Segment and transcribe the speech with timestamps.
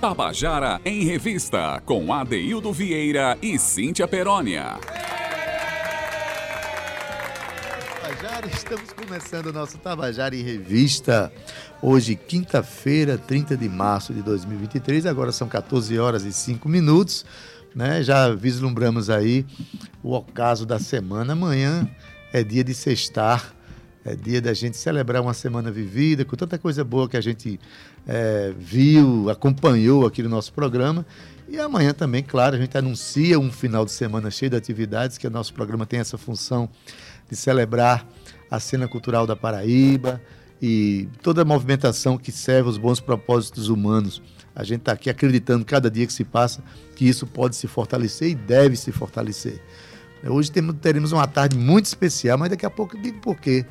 [0.00, 4.78] Tabajara em Revista, com Adeildo Vieira e Cíntia Perónia.
[8.02, 11.32] Tabajara, estamos começando o nosso Tabajara em Revista.
[11.80, 17.24] Hoje, quinta-feira, 30 de março de 2023, agora são 14 horas e 5 minutos.
[17.74, 18.02] Né?
[18.02, 19.46] Já vislumbramos aí
[20.02, 21.34] o ocaso da semana.
[21.34, 21.88] Amanhã
[22.32, 23.54] é dia de sextar,
[24.04, 27.60] é dia da gente celebrar uma semana vivida, com tanta coisa boa que a gente
[28.06, 31.04] é, viu, acompanhou aqui no nosso programa.
[31.48, 35.26] E amanhã também, claro, a gente anuncia um final de semana cheio de atividades, que
[35.26, 36.68] o nosso programa tem essa função
[37.28, 38.06] de celebrar
[38.50, 40.20] a cena cultural da Paraíba
[40.62, 44.22] e toda a movimentação que serve os bons propósitos humanos.
[44.54, 46.62] A gente está aqui acreditando cada dia que se passa
[46.96, 49.60] que isso pode se fortalecer e deve se fortalecer.
[50.24, 53.64] Hoje temos, teremos uma tarde muito especial, mas daqui a pouco eu digo por quê.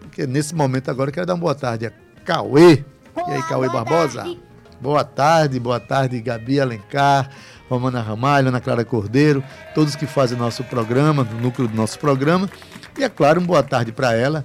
[0.00, 1.92] Porque nesse momento agora eu quero dar uma boa tarde a
[2.24, 2.84] Cauê.
[3.16, 4.22] e aí, Cauê Barbosa?
[4.22, 4.40] Tarde.
[4.80, 7.30] Boa tarde, boa tarde, Gabi Alencar,
[7.68, 9.44] Romana Ramalho, Ana Clara Cordeiro,
[9.76, 12.50] todos que fazem nosso programa, no núcleo do nosso programa.
[12.98, 14.44] E é claro, uma boa tarde para ela,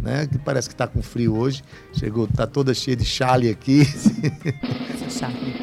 [0.00, 0.26] né?
[0.26, 1.64] Que parece que está com frio hoje.
[1.94, 3.86] Chegou, está toda cheia de chale aqui.
[5.08, 5.56] Charme.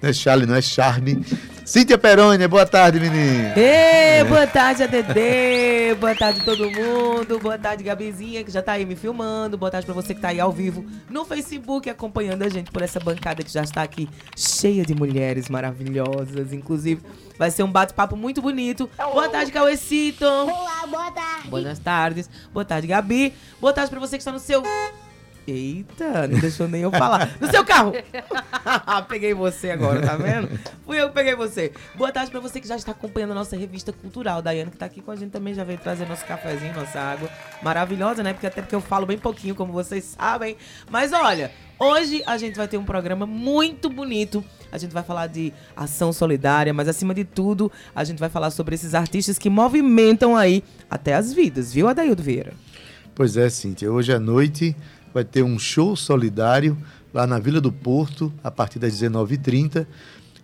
[0.00, 1.24] Não é chale, não é charme.
[1.72, 3.54] Cíntia Perônia, boa tarde, menino.
[3.56, 5.94] Ei, boa tarde, ADD.
[5.98, 7.38] boa tarde todo mundo.
[7.38, 9.56] Boa tarde, Gabizinha, que já tá aí me filmando.
[9.56, 12.82] Boa tarde pra você que tá aí ao vivo no Facebook, acompanhando a gente por
[12.82, 14.06] essa bancada que já está aqui
[14.36, 16.52] cheia de mulheres maravilhosas.
[16.52, 17.00] Inclusive,
[17.38, 18.90] vai ser um bate-papo muito bonito.
[18.98, 20.26] Boa tarde, Cauecito.
[20.26, 21.48] Olá, boa tarde.
[21.48, 22.30] Boas tardes.
[22.52, 23.32] Boa tarde, Gabi.
[23.58, 24.62] Boa tarde pra você que está no seu
[25.46, 27.36] Eita, não deixou nem eu falar.
[27.40, 27.92] No seu carro!
[29.08, 30.48] peguei você agora, tá vendo?
[30.86, 31.72] Fui eu que peguei você.
[31.96, 34.40] Boa tarde pra você que já está acompanhando a nossa revista cultural.
[34.40, 37.28] Daiane, que tá aqui com a gente também, já veio trazer nosso cafezinho, nossa água.
[37.60, 38.32] Maravilhosa, né?
[38.32, 40.56] Porque até porque eu falo bem pouquinho, como vocês sabem.
[40.88, 44.44] Mas olha, hoje a gente vai ter um programa muito bonito.
[44.70, 48.50] A gente vai falar de ação solidária, mas acima de tudo, a gente vai falar
[48.50, 52.54] sobre esses artistas que movimentam aí até as vidas, viu, Adaildo Vieira?
[53.14, 53.92] Pois é, Cíntia.
[53.92, 54.74] Hoje à noite
[55.12, 56.76] vai ter um show solidário
[57.12, 59.86] lá na Vila do Porto, a partir das 19h30,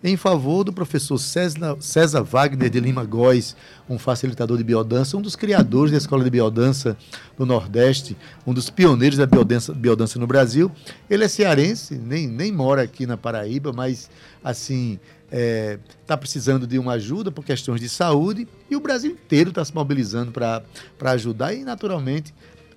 [0.01, 3.55] em favor do professor César, Wagner de Lima Góes,
[3.89, 6.95] um facilitador de biodança, um dos criadores da escola de biodança
[7.37, 8.15] no Nordeste,
[8.47, 10.71] um dos pioneiros da biodança, biodança no Brasil.
[11.09, 14.09] Ele é cearense, nem, nem mora aqui na Paraíba, mas
[14.41, 19.11] assim está é, tá precisando de uma ajuda por questões de saúde e o Brasil
[19.11, 20.63] inteiro está se mobilizando para
[21.11, 22.33] ajudar e, naturalmente,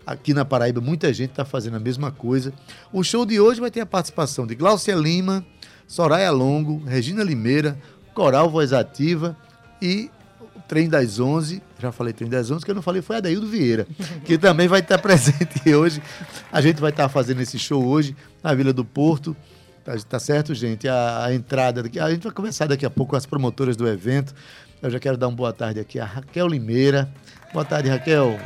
[0.06, 2.52] Aqui na Paraíba, muita gente está fazendo a mesma coisa.
[2.92, 5.44] O show de hoje vai ter a participação de Glaucia Lima,
[5.86, 7.78] Soraya Longo, Regina Limeira,
[8.14, 9.36] Coral Voz Ativa
[9.80, 10.10] e
[10.40, 11.62] o Trem das Onze.
[11.78, 13.86] Já falei Trem das Onze, que eu não falei foi Adaildo Vieira,
[14.24, 16.02] que também vai estar presente hoje.
[16.50, 19.36] A gente vai estar fazendo esse show hoje na Vila do Porto.
[19.84, 20.88] Tá, tá certo, gente?
[20.88, 21.98] A, a, entrada daqui.
[21.98, 24.34] A gente vai começar daqui a pouco com as promotoras do evento.
[24.80, 27.12] Eu já quero dar uma boa tarde aqui a Raquel Limeira.
[27.52, 28.38] Boa tarde, Raquel.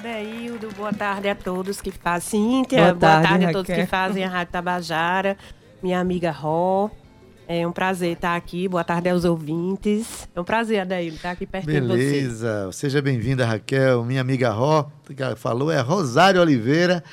[0.00, 2.62] Adeildo, boa tarde a todos que fazem.
[2.62, 5.36] Cíntia, boa, boa tarde, tarde a todos que fazem a Rádio Tabajara.
[5.82, 6.88] Minha amiga Ró.
[7.46, 8.66] É um prazer estar aqui.
[8.66, 10.26] Boa tarde aos ouvintes.
[10.34, 11.98] É um prazer, Adeildo, estar aqui perto Beleza.
[11.98, 12.10] de você.
[12.12, 12.72] Beleza.
[12.72, 14.02] Seja bem-vinda, Raquel.
[14.02, 17.04] Minha amiga Ró, que falou, é Rosário Oliveira,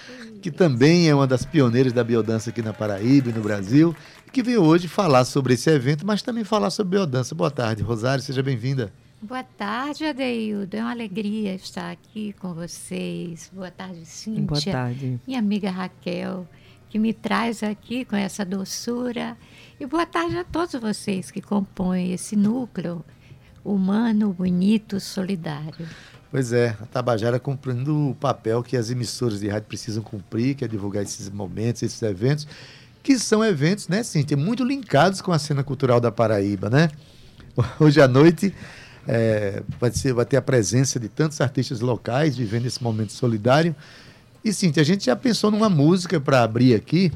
[0.42, 3.94] que também é uma das pioneiras da biodança aqui na Paraíba e no Brasil,
[4.32, 7.36] que veio hoje falar sobre esse evento, mas também falar sobre biodança.
[7.36, 8.24] Boa tarde, Rosário.
[8.24, 8.94] Seja bem-vinda.
[9.20, 10.78] Boa tarde, Adeildo.
[10.78, 13.50] É uma alegria estar aqui com vocês.
[13.52, 14.44] Boa tarde, Cíntia.
[14.44, 15.20] Boa tarde.
[15.26, 16.48] Minha amiga Raquel,
[16.88, 19.36] que me traz aqui com essa doçura.
[19.80, 23.04] E boa tarde a todos vocês que compõem esse núcleo
[23.66, 25.88] humano, bonito, solidário.
[26.30, 30.64] Pois é, a Tabajara cumprindo o papel que as emissoras de rádio precisam cumprir, que
[30.64, 32.48] é divulgar esses momentos, esses eventos,
[33.02, 36.90] que são eventos, né, Cíntia, muito linkados com a cena cultural da Paraíba, né?
[37.80, 38.54] Hoje à noite
[39.08, 43.76] é, vai, ser, vai ter a presença de tantos artistas locais vivendo esse momento solidário.
[44.44, 47.12] E sim, a gente já pensou numa música para abrir aqui.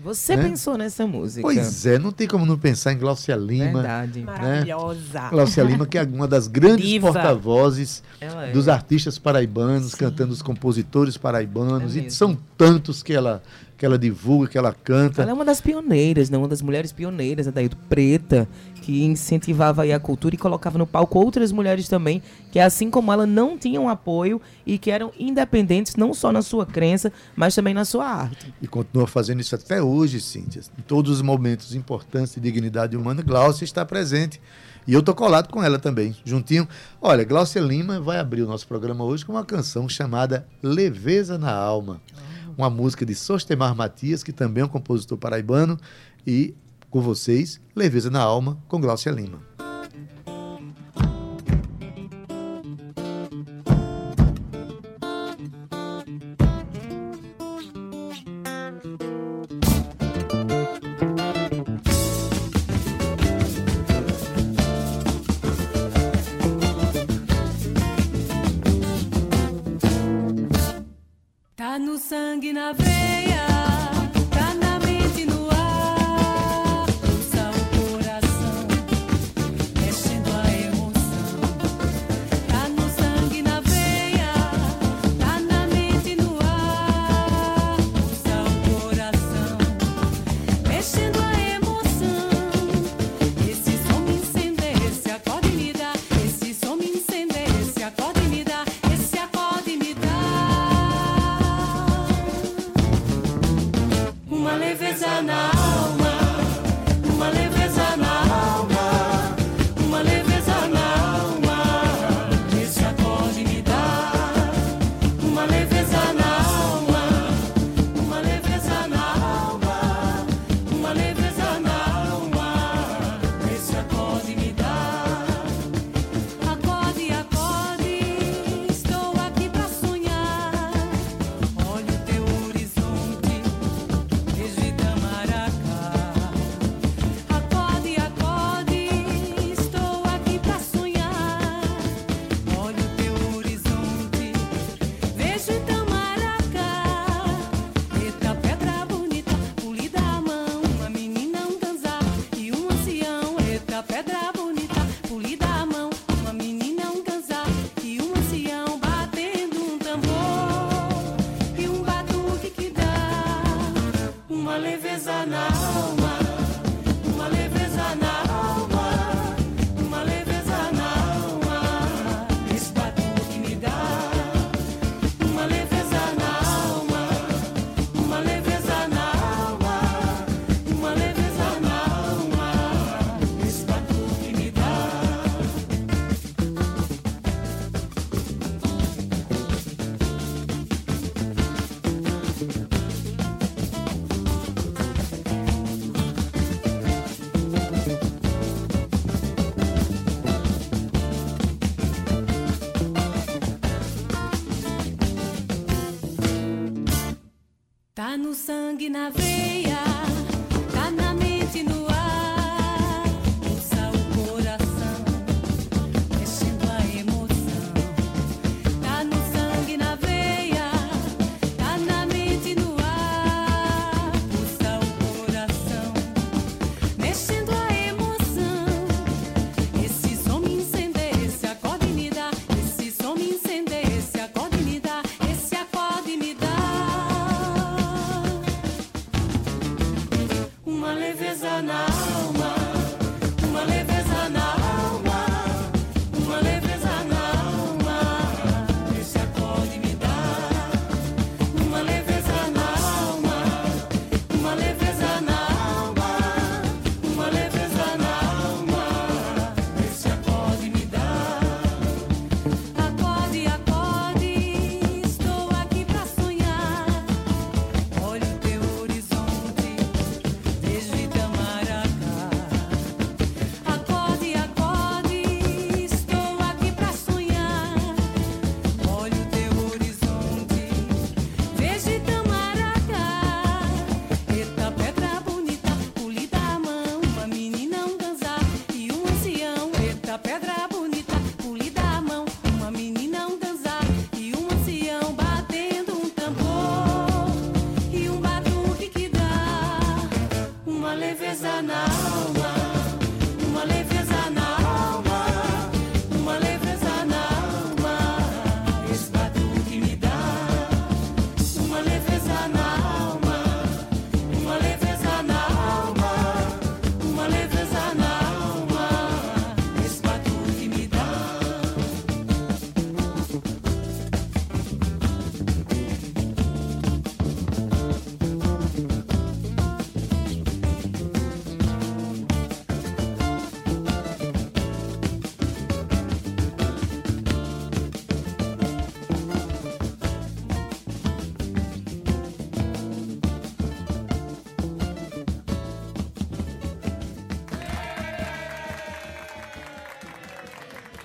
[0.00, 0.50] Você né?
[0.50, 1.42] pensou nessa música?
[1.42, 3.80] Pois é, não tem como não pensar em Glaucia Lima.
[3.80, 4.20] Verdade.
[4.20, 4.26] Né?
[4.26, 5.28] Maravilhosa.
[5.30, 8.52] Glaucia Lima, que é uma das grandes porta-vozes é.
[8.52, 9.96] dos artistas paraibanos, Sim.
[9.96, 11.96] cantando os compositores paraibanos.
[11.96, 13.42] É e são tantos que ela
[13.76, 15.22] que ela divulga, que ela canta.
[15.22, 16.38] Ela é uma das pioneiras, né?
[16.38, 17.52] uma das mulheres pioneiras, né?
[17.54, 18.48] daí do Preta,
[18.86, 22.22] que incentivava a cultura e colocava no palco outras mulheres também,
[22.52, 26.64] que assim como ela não tinham apoio e que eram independentes não só na sua
[26.64, 28.54] crença, mas também na sua arte.
[28.62, 30.62] E continua fazendo isso até hoje, Cíntia.
[30.78, 34.40] Em todos os momentos importantes de dignidade humana, Glaucia está presente.
[34.86, 36.68] E eu tô colado com ela também, juntinho.
[37.02, 41.52] Olha, Glaucia Lima vai abrir o nosso programa hoje com uma canção chamada Leveza na
[41.52, 42.00] Alma
[42.56, 45.78] uma música de Sostemar Matias, que também é um compositor paraibano,
[46.26, 46.54] e
[46.90, 49.45] Com vocês, Leveza na Alma, com Glaucia Lima.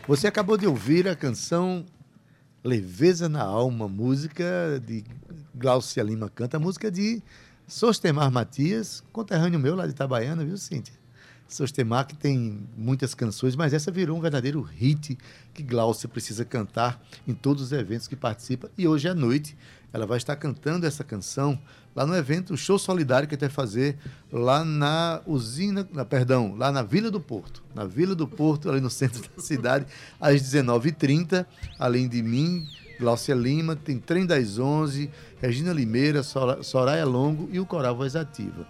[0.08, 1.86] Você acabou de ouvir a canção
[2.64, 5.04] Leveza na Alma, música de
[5.54, 7.22] Glaucia Lima canta, música de
[7.68, 11.01] Sostemar Matias, conterrâneo meu lá de Itabaiana, viu, Cíntia?
[11.56, 15.18] Sostemar que tem muitas canções, mas essa virou um verdadeiro hit
[15.54, 18.72] que Glaucia precisa cantar em todos os eventos que participa.
[18.78, 19.56] E hoje à noite
[19.94, 21.60] ela vai estar cantando essa canção
[21.96, 23.98] lá no evento, show solidário que vai fazer
[24.32, 27.62] lá na usina, na, perdão, lá na Vila do Porto.
[27.76, 29.86] Na Vila do Porto, ali no centro da cidade,
[30.20, 31.46] às 19h30.
[31.78, 32.66] Além de mim,
[32.98, 35.10] Glaucia Lima, tem Trem das Onze,
[35.42, 38.66] Regina Limeira, Soraya Longo e o Coral Voz Ativa.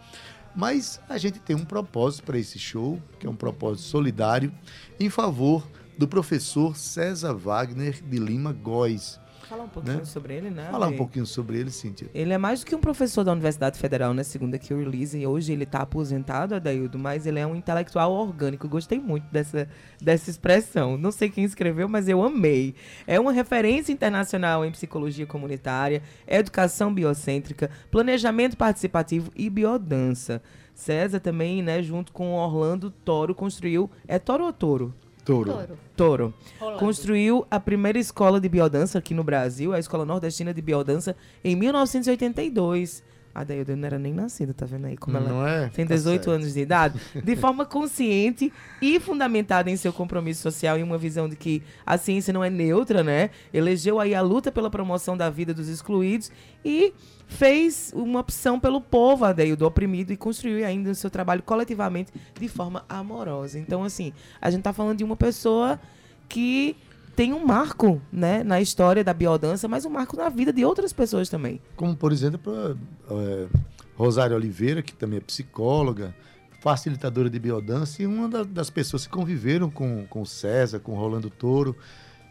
[0.55, 4.51] Mas a gente tem um propósito para esse show, que é um propósito solidário,
[4.99, 5.65] em favor
[5.97, 9.19] do professor César Wagner de Lima Góes
[9.51, 10.05] Falar um pouquinho né?
[10.05, 10.69] sobre ele, né?
[10.71, 12.09] Falar um pouquinho sobre ele, Cíntia.
[12.13, 14.23] Ele é mais do que um professor da Universidade Federal, né?
[14.23, 15.17] Segunda que eu release.
[15.17, 18.65] E hoje ele está aposentado, Adaildo, mas ele é um intelectual orgânico.
[18.69, 19.67] Gostei muito dessa,
[20.01, 20.97] dessa expressão.
[20.97, 22.75] Não sei quem escreveu, mas eu amei.
[23.05, 30.41] É uma referência internacional em psicologia comunitária, educação biocêntrica, planejamento participativo e biodança.
[30.73, 33.91] César também, né, junto com Orlando Toro, construiu.
[34.07, 34.93] É Toro ou Toro?
[35.23, 35.51] Toro.
[35.95, 36.33] Toro.
[36.57, 36.77] Toro.
[36.79, 41.55] Construiu a primeira escola de biodança aqui no Brasil, a Escola Nordestina de Biodança, em
[41.55, 43.03] 1982.
[43.33, 45.69] A Dailda não era nem nascida, tá vendo aí como não ela é?
[45.69, 46.99] tem 18 tá anos de idade?
[47.23, 51.97] De forma consciente e fundamentada em seu compromisso social e uma visão de que a
[51.97, 53.29] ciência não é neutra, né?
[53.53, 56.31] Elegeu aí a luta pela promoção da vida dos excluídos
[56.63, 56.93] e
[57.27, 62.47] fez uma opção pelo povo, Adeildo, oprimido, e construiu ainda o seu trabalho coletivamente de
[62.49, 63.57] forma amorosa.
[63.57, 64.11] Então, assim,
[64.41, 65.79] a gente tá falando de uma pessoa
[66.27, 66.75] que
[67.15, 70.93] tem um marco né, na história da biodança, mas um marco na vida de outras
[70.93, 71.61] pessoas também.
[71.75, 72.77] Como, por exemplo,
[73.09, 73.47] é,
[73.95, 76.15] Rosário Oliveira, que também é psicóloga,
[76.59, 80.95] facilitadora de biodança, e uma das pessoas que conviveram com, com o César, com o
[80.95, 81.75] Rolando Toro.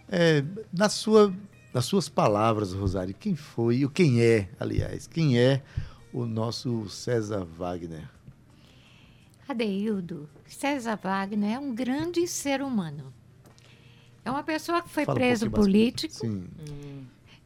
[0.09, 1.33] É, na sua,
[1.73, 5.63] nas suas palavras, Rosário, quem foi, ou quem é, aliás, quem é
[6.13, 8.09] o nosso César Wagner?
[9.49, 13.13] Adeildo, César Wagner é um grande ser humano
[14.25, 16.15] é uma pessoa que foi Fala preso um político.
[16.15, 16.47] Sim.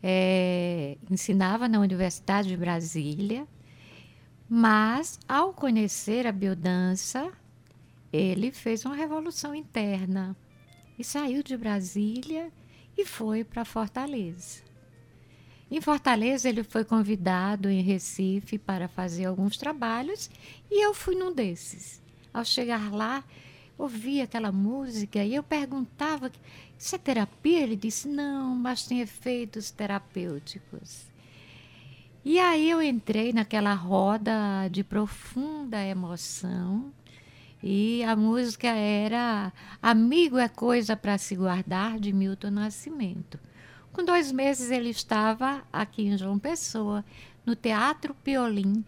[0.02, 3.46] É, ensinava na Universidade de Brasília,
[4.48, 7.32] mas ao conhecer a biodança,
[8.12, 10.36] ele fez uma revolução interna
[10.98, 12.52] e saiu de Brasília
[12.96, 14.62] e foi para Fortaleza.
[15.70, 20.30] Em Fortaleza, ele foi convidado em Recife para fazer alguns trabalhos
[20.70, 22.00] e eu fui num desses.
[22.32, 23.24] Ao chegar lá,
[23.76, 26.30] ouvi aquela música e eu perguntava
[26.78, 27.62] isso é terapia?
[27.62, 31.06] Ele disse: Não, mas tem efeitos terapêuticos.
[32.24, 36.92] E aí eu entrei naquela roda de profunda emoção.
[37.62, 43.38] E a música era Amigo é Coisa para Se Guardar, de Milton Nascimento.
[43.92, 47.04] Com dois meses ele estava aqui em João Pessoa,
[47.46, 48.84] no Teatro Piolim,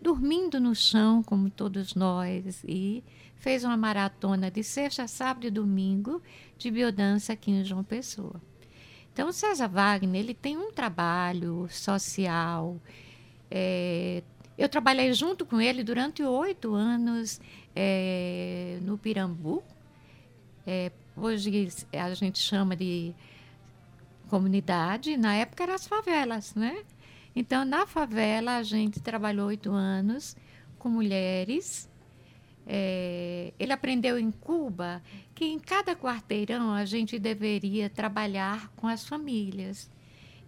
[0.00, 3.02] dormindo no chão, como todos nós, e
[3.44, 6.22] fez uma maratona de sexta, sábado e domingo
[6.56, 8.40] de biodança aqui em João Pessoa.
[9.12, 12.80] Então, o César Wagner ele tem um trabalho social.
[13.50, 14.22] É,
[14.56, 17.38] eu trabalhei junto com ele durante oito anos
[17.76, 19.62] é, no Pirambu.
[20.66, 23.14] É, hoje a gente chama de
[24.30, 26.82] comunidade, na época eram as favelas, né?
[27.36, 30.34] Então, na favela, a gente trabalhou oito anos
[30.78, 31.92] com mulheres
[32.66, 35.02] é, ele aprendeu em Cuba
[35.34, 39.90] que em cada quarteirão a gente deveria trabalhar com as famílias.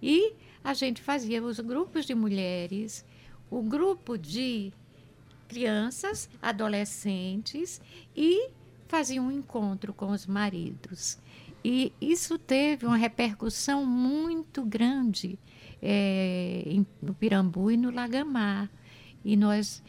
[0.02, 0.32] E
[0.62, 3.04] a gente fazia os grupos de mulheres,
[3.50, 4.72] o grupo de
[5.48, 7.80] crianças, adolescentes
[8.16, 8.50] e
[8.88, 11.18] fazia um encontro com os maridos.
[11.64, 15.38] E isso teve uma repercussão muito grande
[15.82, 18.70] é, em, no Pirambu e no Lagamar.
[19.24, 19.82] E nós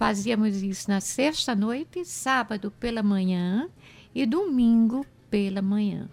[0.00, 3.68] Fazíamos isso na sexta-noite, sábado pela manhã
[4.14, 6.08] e domingo pela manhã.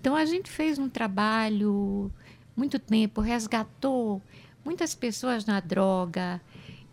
[0.00, 2.10] Então a gente fez um trabalho
[2.56, 4.20] muito tempo, resgatou
[4.64, 6.40] muitas pessoas na droga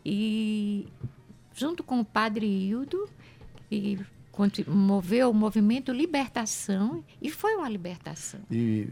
[0.06, 0.88] e
[1.52, 3.10] junto com o padre Hildo
[3.72, 3.98] e
[4.68, 8.42] moveu o movimento Libertação e foi uma libertação.
[8.52, 8.88] E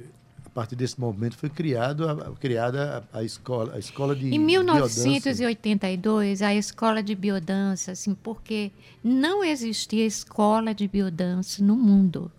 [0.53, 6.39] partir desse momento foi criado a, criada a, a, escola, a escola de Em 1982,
[6.39, 6.47] biodança.
[6.47, 8.71] a escola de biodança, assim, porque
[9.03, 12.31] não existia escola de biodança no mundo.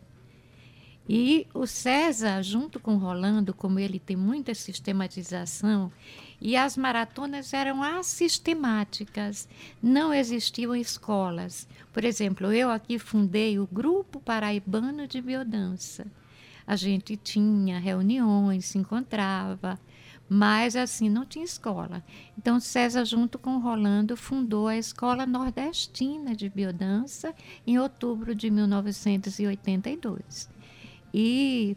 [1.09, 5.93] E o César, junto com o Rolando, como ele tem muita sistematização,
[6.41, 9.49] e as maratonas eram assistemáticas,
[9.83, 11.69] não existiam escolas.
[11.93, 16.07] Por exemplo, eu aqui fundei o Grupo Paraibano de Biodança.
[16.67, 19.79] A gente tinha reuniões, se encontrava,
[20.29, 22.03] mas assim não tinha escola.
[22.39, 27.35] Então César junto com Rolando fundou a Escola Nordestina de Biodança
[27.67, 30.49] em outubro de 1982.
[31.13, 31.77] E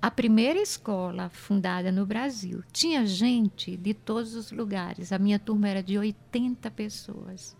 [0.00, 5.12] a primeira escola fundada no Brasil tinha gente de todos os lugares.
[5.12, 7.56] A minha turma era de 80 pessoas.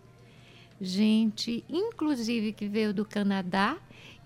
[0.79, 3.77] Gente, inclusive que veio do Canadá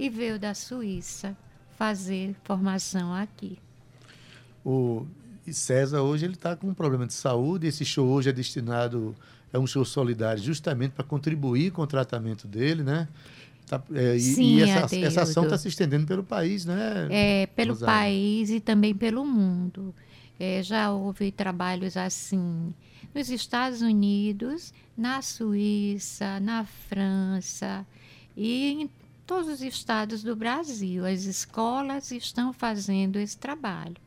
[0.01, 1.37] e veio da Suíça
[1.77, 3.59] fazer formação aqui.
[4.65, 5.05] O
[5.51, 7.67] César hoje ele está com um problema de saúde.
[7.67, 9.15] Esse show hoje é destinado
[9.53, 13.07] é um show solidário justamente para contribuir com o tratamento dele, né?
[13.67, 17.07] Tá, é, Sim, e, essa, essa ação está se estendendo pelo país, né?
[17.11, 17.93] É, pelo Rosário?
[17.93, 19.93] país e também pelo mundo.
[20.39, 22.73] É, já houve trabalhos assim
[23.13, 27.85] nos Estados Unidos, na Suíça, na França
[28.35, 28.89] e em
[29.25, 31.05] todos os estados do Brasil.
[31.05, 33.97] As escolas estão fazendo esse trabalho.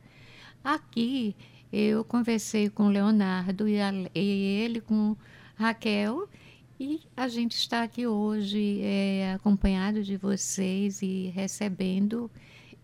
[0.63, 1.35] Aqui
[1.71, 4.19] eu conversei com Leonardo e, a, e
[4.63, 5.15] ele com
[5.55, 6.27] Raquel
[6.79, 12.29] e a gente está aqui hoje é, acompanhado de vocês e recebendo.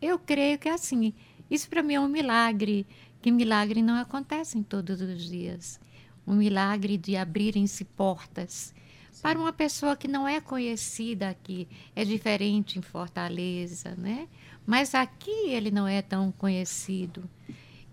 [0.01, 1.13] Eu creio que assim,
[1.49, 2.87] isso para mim é um milagre,
[3.21, 5.79] que milagre não acontecem todos os dias.
[6.25, 8.73] Um milagre de abrirem-se portas.
[9.21, 14.27] Para uma pessoa que não é conhecida aqui, é diferente em Fortaleza, né?
[14.65, 17.23] Mas aqui ele não é tão conhecido.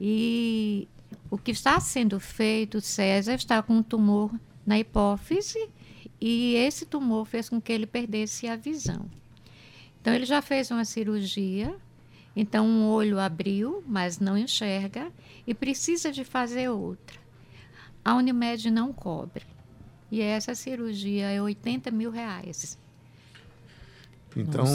[0.01, 0.89] E
[1.31, 4.33] o que está sendo feito, César está com um tumor
[4.65, 5.69] na hipófise
[6.21, 9.07] e esse tumor fez com que ele perdesse a visão.
[10.01, 11.77] Então, ele já fez uma cirurgia,
[12.35, 15.13] então um olho abriu, mas não enxerga,
[15.47, 17.19] e precisa de fazer outra.
[18.05, 19.45] A Unimed não cobre.
[20.11, 22.79] E essa cirurgia é 80 mil reais.
[24.37, 24.67] Então,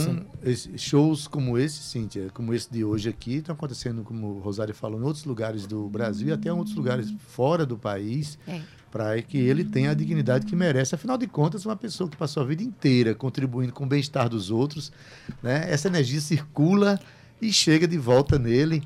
[0.76, 5.00] shows como esse, Cíntia, como esse de hoje aqui, estão acontecendo, como o Rosário falou,
[5.00, 8.38] em outros lugares do Brasil e até em outros lugares fora do país.
[8.48, 8.62] É
[8.94, 10.94] para que ele tenha a dignidade que merece.
[10.94, 14.52] Afinal de contas, uma pessoa que passou a vida inteira contribuindo com o bem-estar dos
[14.52, 14.92] outros,
[15.42, 15.66] né?
[15.68, 17.00] essa energia circula
[17.42, 18.84] e chega de volta nele.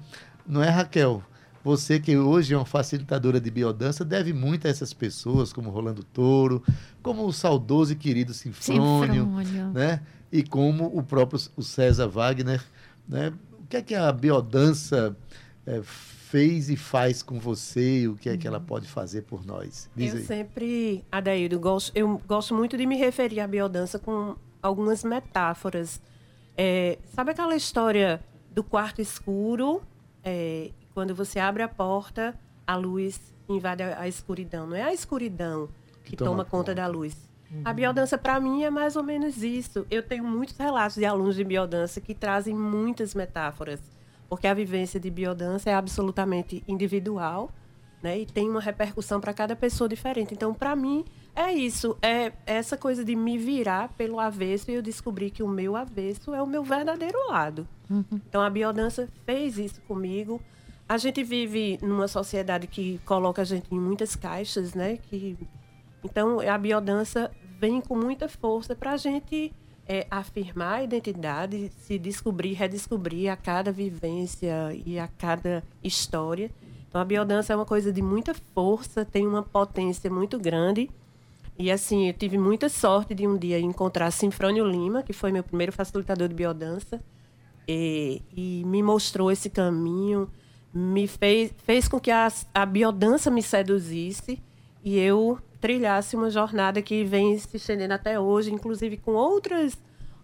[0.48, 1.22] Não é, Raquel?
[1.64, 6.04] Você que hoje é uma facilitadora de biodança deve muito a essas pessoas, como Rolando
[6.04, 6.64] Touro,
[7.02, 9.68] como o saudoso e querido Sinfrônio, Sinfrônio.
[9.74, 10.02] né?
[10.32, 12.64] E como o próprio o César Wagner,
[13.08, 13.34] né?
[13.60, 15.16] O que é que a biodança
[15.66, 18.66] é, fez e faz com você e o que é que ela uhum.
[18.66, 19.90] pode fazer por nós?
[19.96, 20.26] Diz eu aí.
[20.26, 26.02] sempre, Adaildo, gosto, eu gosto muito de me referir à biodança com algumas metáforas.
[26.58, 28.20] É, sabe aquela história
[28.52, 29.82] do quarto escuro?
[30.24, 32.34] É, quando você abre a porta,
[32.66, 34.66] a luz invade a, escuridão.
[34.66, 35.70] Não é a escuridão
[36.04, 37.30] que, que toma, toma, conta, da luz.
[37.52, 37.62] Uhum.
[37.64, 39.86] A biodança, para mim, é mais ou menos isso.
[39.92, 43.80] Eu tenho muitos relatos de alunos de biodança que trazem muitas metáforas
[44.28, 47.52] porque a vivência de biodança é absolutamente individual,
[48.02, 48.18] né?
[48.18, 50.34] E tem uma repercussão para cada pessoa diferente.
[50.34, 51.06] Então, para mim,
[51.36, 55.48] é isso, é essa coisa de me virar pelo avesso e eu descobri que o
[55.48, 57.68] meu avesso é o meu verdadeiro lado.
[57.88, 58.04] Uhum.
[58.28, 60.42] Então, a biodança fez isso comigo.
[60.88, 64.98] A gente vive numa sociedade que coloca a gente em muitas caixas, né?
[64.98, 65.38] Que
[66.04, 69.54] então a biodança vem com muita força para a gente
[69.88, 76.52] é afirmar a identidade, se descobrir, redescobrir a cada vivência e a cada história.
[76.90, 80.90] Então, a biodança é uma coisa de muita força, tem uma potência muito grande.
[81.58, 85.44] E, assim, eu tive muita sorte de um dia encontrar Sinfrônio Lima, que foi meu
[85.44, 87.02] primeiro facilitador de biodança,
[87.68, 90.30] e, e me mostrou esse caminho,
[90.78, 94.40] me fez, fez com que a, a biodança me seduzisse
[94.84, 99.76] e eu trilhasse uma jornada que vem se estendendo até hoje, inclusive com outras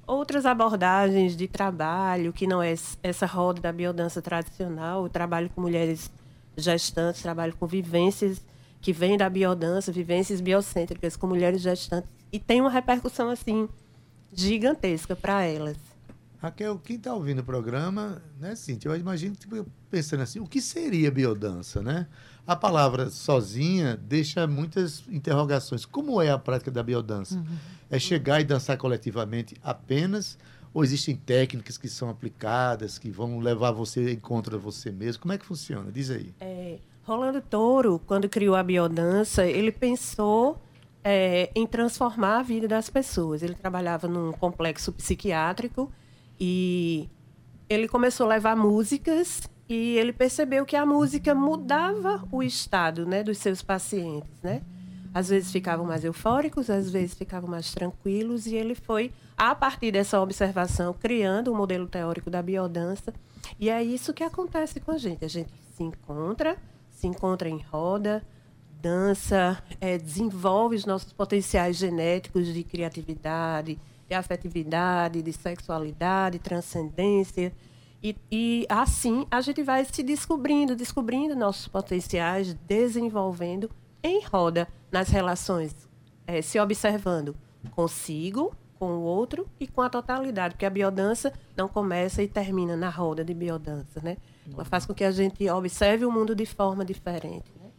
[0.05, 5.61] outras abordagens de trabalho, que não é essa roda da biodança tradicional, o trabalho com
[5.61, 6.11] mulheres
[6.57, 8.45] gestantes, trabalho com vivências
[8.81, 13.67] que vêm da biodança, vivências biocêntricas com mulheres gestantes, e tem uma repercussão assim
[14.33, 15.92] gigantesca para elas.
[16.43, 20.59] Raquel, quem está ouvindo o programa, né, Cintia, eu imagino, tipo, pensando assim, o que
[20.59, 22.05] seria biodança, né?
[22.45, 25.85] A palavra sozinha deixa muitas interrogações.
[25.85, 27.35] Como é a prática da biodança?
[27.35, 27.45] Uhum.
[27.89, 30.37] É chegar e dançar coletivamente apenas?
[30.73, 35.21] Ou existem técnicas que são aplicadas, que vão levar você em contra você mesmo?
[35.21, 35.89] Como é que funciona?
[35.93, 36.33] Diz aí.
[36.41, 40.61] É, Rolando Touro, quando criou a biodança, ele pensou
[41.01, 43.41] é, em transformar a vida das pessoas.
[43.41, 45.89] Ele trabalhava num complexo psiquiátrico
[46.39, 47.09] e
[47.69, 53.23] ele começou a levar músicas e ele percebeu que a música mudava o estado né,
[53.23, 54.29] dos seus pacientes.
[54.41, 54.61] Né?
[55.13, 59.91] Às vezes ficavam mais eufóricos, às vezes ficavam mais tranquilos, e ele foi, a partir
[59.91, 63.13] dessa observação, criando o um modelo teórico da biodança.
[63.59, 65.23] E é isso que acontece com a gente.
[65.23, 66.57] A gente se encontra,
[66.91, 68.23] se encontra em roda,
[68.81, 73.79] dança, é, desenvolve os nossos potenciais genéticos de criatividade,
[74.13, 77.51] de afetividade, de sexualidade, transcendência.
[78.01, 83.69] E, e, assim a gente vai se descobrindo, descobrindo nossos potenciais, desenvolvendo
[84.03, 85.73] em roda nas relações,
[86.27, 87.35] é, se observando
[87.71, 92.75] consigo, com o outro e com a totalidade, porque a biodança não começa e termina
[92.75, 94.17] na roda de biodança, né?
[94.51, 97.49] Ela faz com que a gente observe o mundo de forma diferente.
[97.57, 97.69] Né?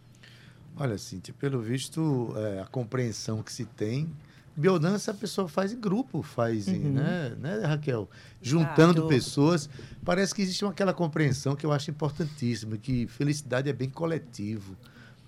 [0.75, 4.11] Olha, Cíntia, pelo visto, é, a compreensão que se tem
[4.57, 6.93] Biodança a pessoa faz em grupo, faz, uhum.
[6.93, 8.09] né, né, Raquel?
[8.41, 9.09] Juntando Exato.
[9.09, 9.71] pessoas.
[10.05, 14.77] Parece que existe uma, aquela compreensão que eu acho importantíssima, que felicidade é bem coletivo.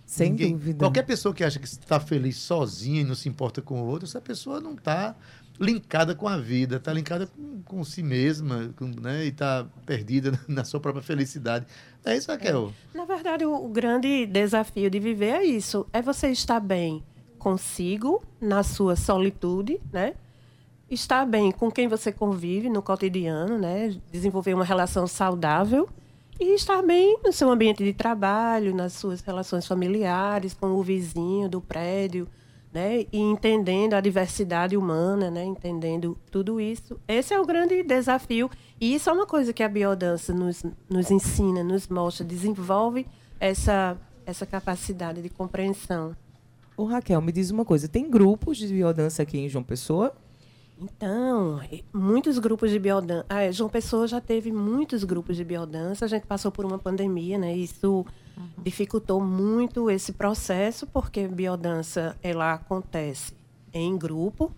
[0.06, 0.78] Sem Ninguém, dúvida.
[0.78, 4.06] Qualquer pessoa que acha que está feliz sozinha e não se importa com o outro,
[4.06, 5.16] essa pessoa não está
[5.58, 10.38] linkada com a vida, está linkada com, com si mesma, com, né, e está perdida
[10.46, 11.66] na sua própria felicidade.
[12.04, 12.72] É isso, Raquel?
[12.94, 12.96] É.
[12.96, 17.02] Na verdade, o, o grande desafio de viver é isso: é você estar bem
[17.46, 20.14] consigo, na sua solitude, né?
[20.90, 23.94] Estar bem com quem você convive no cotidiano, né?
[24.10, 25.88] Desenvolver uma relação saudável
[26.40, 31.48] e estar bem no seu ambiente de trabalho, nas suas relações familiares, com o vizinho
[31.48, 32.26] do prédio,
[32.72, 33.06] né?
[33.12, 35.44] E entendendo a diversidade humana, né?
[35.44, 36.98] Entendendo tudo isso.
[37.06, 38.50] Esse é o grande desafio.
[38.80, 43.06] E isso é uma coisa que a biodança nos, nos ensina, nos mostra, desenvolve
[43.38, 46.16] essa, essa capacidade de compreensão.
[46.76, 50.14] Ô, Raquel, me diz uma coisa: tem grupos de biodança aqui em João Pessoa?
[50.78, 51.60] Então,
[51.92, 53.24] muitos grupos de biodança.
[53.30, 56.04] Ah, João Pessoa já teve muitos grupos de biodança.
[56.04, 57.56] A gente passou por uma pandemia, né?
[57.56, 58.04] Isso
[58.36, 58.48] uhum.
[58.62, 63.32] dificultou muito esse processo, porque biodança ela acontece
[63.72, 64.52] em grupo,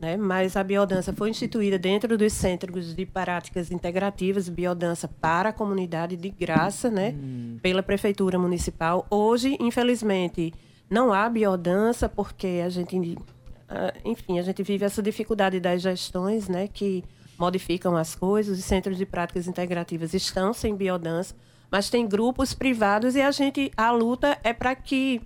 [0.00, 0.16] né?
[0.16, 6.16] Mas a biodança foi instituída dentro dos centros de práticas integrativas, biodança para a comunidade
[6.16, 7.10] de graça, né?
[7.10, 7.58] Uhum.
[7.62, 9.06] Pela prefeitura municipal.
[9.08, 10.52] Hoje, infelizmente,
[10.92, 13.18] não há biodança porque a gente,
[13.66, 17.02] ah, enfim, a gente vive essa dificuldade das gestões, né, que
[17.38, 18.58] modificam as coisas.
[18.58, 21.34] Os centros de práticas integrativas estão sem biodança,
[21.70, 25.22] mas tem grupos privados e a gente, a luta é para que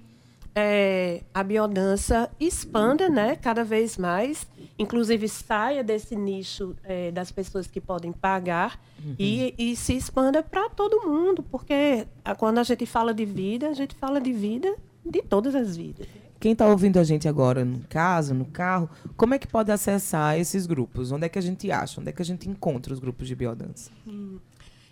[0.55, 4.47] é, a biodança expanda, né, cada vez mais,
[4.79, 9.17] inclusive saia desse nicho é, das pessoas que podem pagar uhum.
[9.19, 12.07] e, e, se expanda para todo mundo, porque
[12.39, 14.75] quando a gente fala de vida, a gente fala de vida
[15.11, 16.07] de todas as vidas.
[16.39, 20.39] Quem está ouvindo a gente agora no casa, no carro, como é que pode acessar
[20.39, 21.11] esses grupos?
[21.11, 22.01] Onde é que a gente acha?
[22.01, 23.91] Onde é que a gente encontra os grupos de biodança?
[24.07, 24.39] Hum.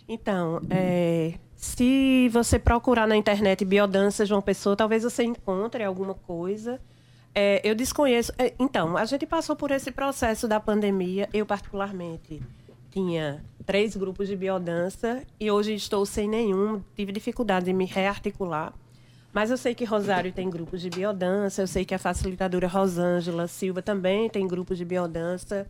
[0.07, 6.79] Então, é, se você procurar na internet biodança João Pessoa, talvez você encontre alguma coisa.
[7.33, 8.31] É, eu desconheço.
[8.37, 11.27] É, então, a gente passou por esse processo da pandemia.
[11.33, 12.41] Eu, particularmente,
[12.91, 16.81] tinha três grupos de biodança e hoje estou sem nenhum.
[16.95, 18.73] Tive dificuldade de me rearticular.
[19.35, 23.49] Mas eu sei que Rosário tem grupos de biodança, eu sei que a facilitadora Rosângela
[23.49, 25.67] Silva também tem grupos de biodança.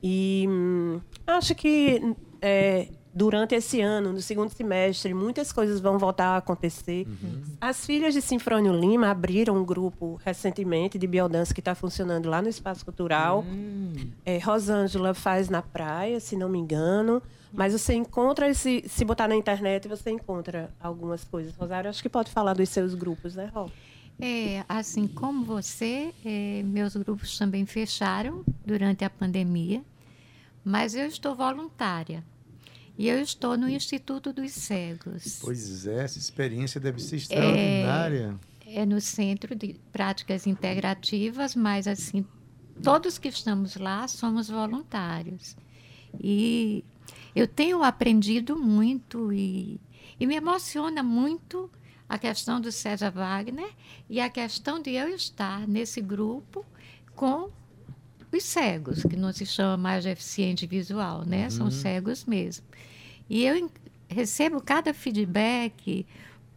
[0.00, 2.00] E hum, acho que
[2.40, 7.04] é, durante esse ano, no segundo semestre, muitas coisas vão voltar a acontecer.
[7.08, 7.42] Uhum.
[7.60, 12.40] As filhas de Sinfrônio Lima abriram um grupo recentemente de biodança que está funcionando lá
[12.40, 13.40] no Espaço Cultural.
[13.40, 13.92] Uhum.
[14.24, 17.20] É, Rosângela faz na praia, se não me engano.
[17.52, 21.54] Mas você encontra, esse, se botar na internet, você encontra algumas coisas.
[21.56, 23.68] Rosário, acho que pode falar dos seus grupos, né, Rô?
[24.20, 29.82] É, assim como você, é, meus grupos também fecharam durante a pandemia,
[30.62, 32.22] mas eu estou voluntária.
[32.98, 35.38] E eu estou no Instituto dos Cegos.
[35.40, 38.38] Pois é, essa experiência deve ser extraordinária.
[38.66, 42.26] É, é no Centro de Práticas Integrativas, mas assim,
[42.82, 45.56] todos que estamos lá somos voluntários.
[46.22, 46.84] E
[47.34, 49.80] eu tenho aprendido muito e,
[50.18, 51.70] e me emociona muito
[52.08, 53.70] a questão do César Wagner
[54.08, 56.64] e a questão de eu estar nesse grupo
[57.14, 57.50] com
[58.32, 61.44] os cegos, que não se chama mais deficiente visual, né?
[61.44, 61.50] Uhum.
[61.50, 62.66] São cegos mesmo.
[63.28, 63.70] E eu
[64.08, 66.06] recebo cada feedback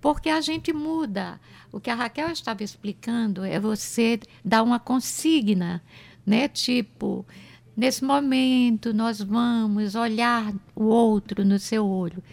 [0.01, 1.39] porque a gente muda.
[1.71, 5.83] O que a Raquel estava explicando é você dar uma consigna,
[6.25, 6.47] né?
[6.47, 7.25] Tipo,
[7.75, 12.23] Nesse momento, nós vamos olhar o outro no seu olho.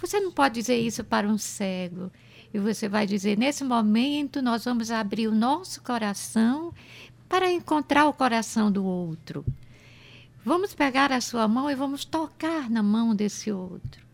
[0.00, 2.10] Você não pode dizer isso para um cego.
[2.52, 6.72] E você vai dizer: nesse momento, nós vamos abrir o nosso coração
[7.28, 9.44] para encontrar o coração do outro.
[10.44, 14.06] Vamos pegar a sua mão e vamos tocar na mão desse outro.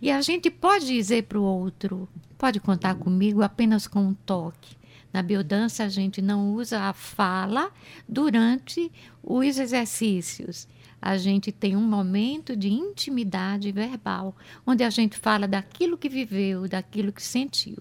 [0.00, 4.77] E a gente pode dizer para o outro: pode contar comigo apenas com um toque.
[5.12, 7.70] Na biodança, a gente não usa a fala
[8.08, 8.90] durante
[9.22, 10.68] os exercícios.
[11.00, 16.68] A gente tem um momento de intimidade verbal, onde a gente fala daquilo que viveu,
[16.68, 17.78] daquilo que sentiu.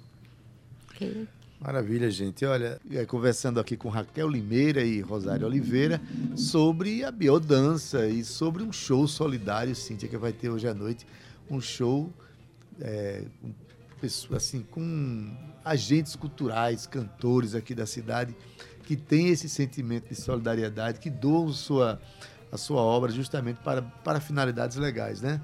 [0.92, 1.28] Okay?
[1.60, 2.46] Maravilha, gente.
[2.46, 6.00] Olha, é, conversando aqui com Raquel Limeira e Rosário Oliveira
[6.36, 11.08] sobre a biodança e sobre um show solidário, Cíntia, que vai ter hoje à noite.
[11.50, 12.14] Um show
[12.80, 13.24] é,
[14.36, 15.36] assim, com
[15.68, 18.36] agentes culturais, cantores aqui da cidade,
[18.84, 22.00] que têm esse sentimento de solidariedade, que doam sua,
[22.52, 25.42] a sua obra justamente para, para finalidades legais, né?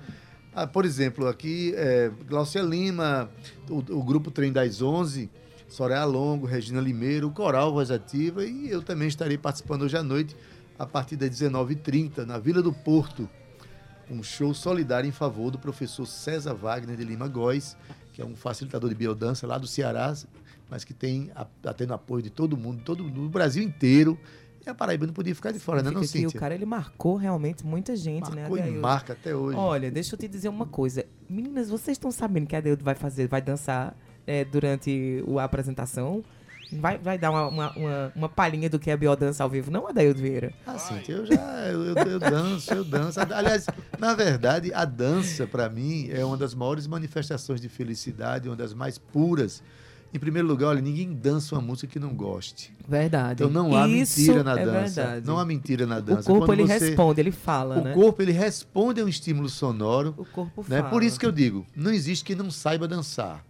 [0.56, 3.30] Ah, por exemplo, aqui, é, Glaucia Lima,
[3.70, 5.30] o, o grupo Trem das Onze,
[5.68, 10.04] Soraya Longo, Regina Limeiro, o Coral Voz Ativa e eu também estarei participando hoje à
[10.04, 10.36] noite,
[10.78, 13.28] a partir das 19h30, na Vila do Porto,
[14.10, 17.76] um show solidário em favor do professor César Wagner de Lima Góes,
[18.14, 20.16] que é um facilitador de biodança lá do Ceará,
[20.70, 24.18] mas que tem tá tendo apoio de todo mundo, todo no Brasil inteiro.
[24.66, 26.30] E a Paraíba não podia ficar de fora, né, não, Cíntia?
[26.30, 28.62] o cara, ele marcou realmente muita gente, marcou né?
[28.64, 29.58] Marcou e marca até hoje.
[29.58, 31.06] Olha, deixa eu te dizer uma coisa.
[31.30, 33.94] Meninas, vocês estão sabendo que a Deus vai fazer, vai dançar
[34.26, 36.24] é, durante a apresentação?
[36.80, 39.88] Vai, vai dar uma, uma, uma, uma palhinha do que é biodança ao vivo, não,
[39.88, 40.54] Adaildo Vieira?
[40.66, 41.36] Ah, sim, eu já
[41.68, 43.20] eu, eu, danço, eu danço.
[43.20, 43.66] Aliás,
[44.00, 48.74] na verdade, a dança, para mim, é uma das maiores manifestações de felicidade, uma das
[48.74, 49.62] mais puras.
[50.14, 52.72] Em primeiro lugar, olha, ninguém dança uma música que não goste.
[52.88, 53.42] Verdade.
[53.42, 55.02] Então não há Isso mentira na é dança.
[55.02, 55.26] Verdade.
[55.26, 56.32] Não há mentira na dança.
[56.32, 56.86] O corpo Quando ele você...
[56.86, 57.92] responde, ele fala, o né?
[57.92, 60.14] O corpo ele responde a um estímulo sonoro.
[60.16, 60.78] O corpo né?
[60.78, 60.90] fala.
[60.92, 63.44] Por isso que eu digo, não existe quem não saiba dançar.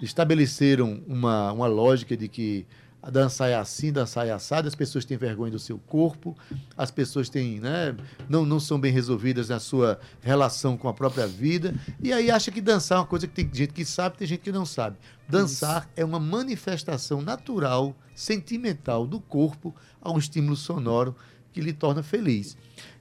[0.00, 2.66] Estabeleceram uma, uma lógica de que
[3.00, 6.36] a dança é assim, dançar é assada, as pessoas têm vergonha do seu corpo,
[6.76, 7.96] as pessoas têm, né,
[8.28, 12.50] não, não são bem resolvidas na sua relação com a própria vida, e aí acha
[12.50, 14.96] que dançar é uma coisa que tem gente que sabe, tem gente que não sabe.
[15.28, 15.88] Dançar Isso.
[15.96, 21.14] é uma manifestação natural, sentimental do corpo a um estímulo sonoro
[21.52, 22.56] que lhe torna feliz.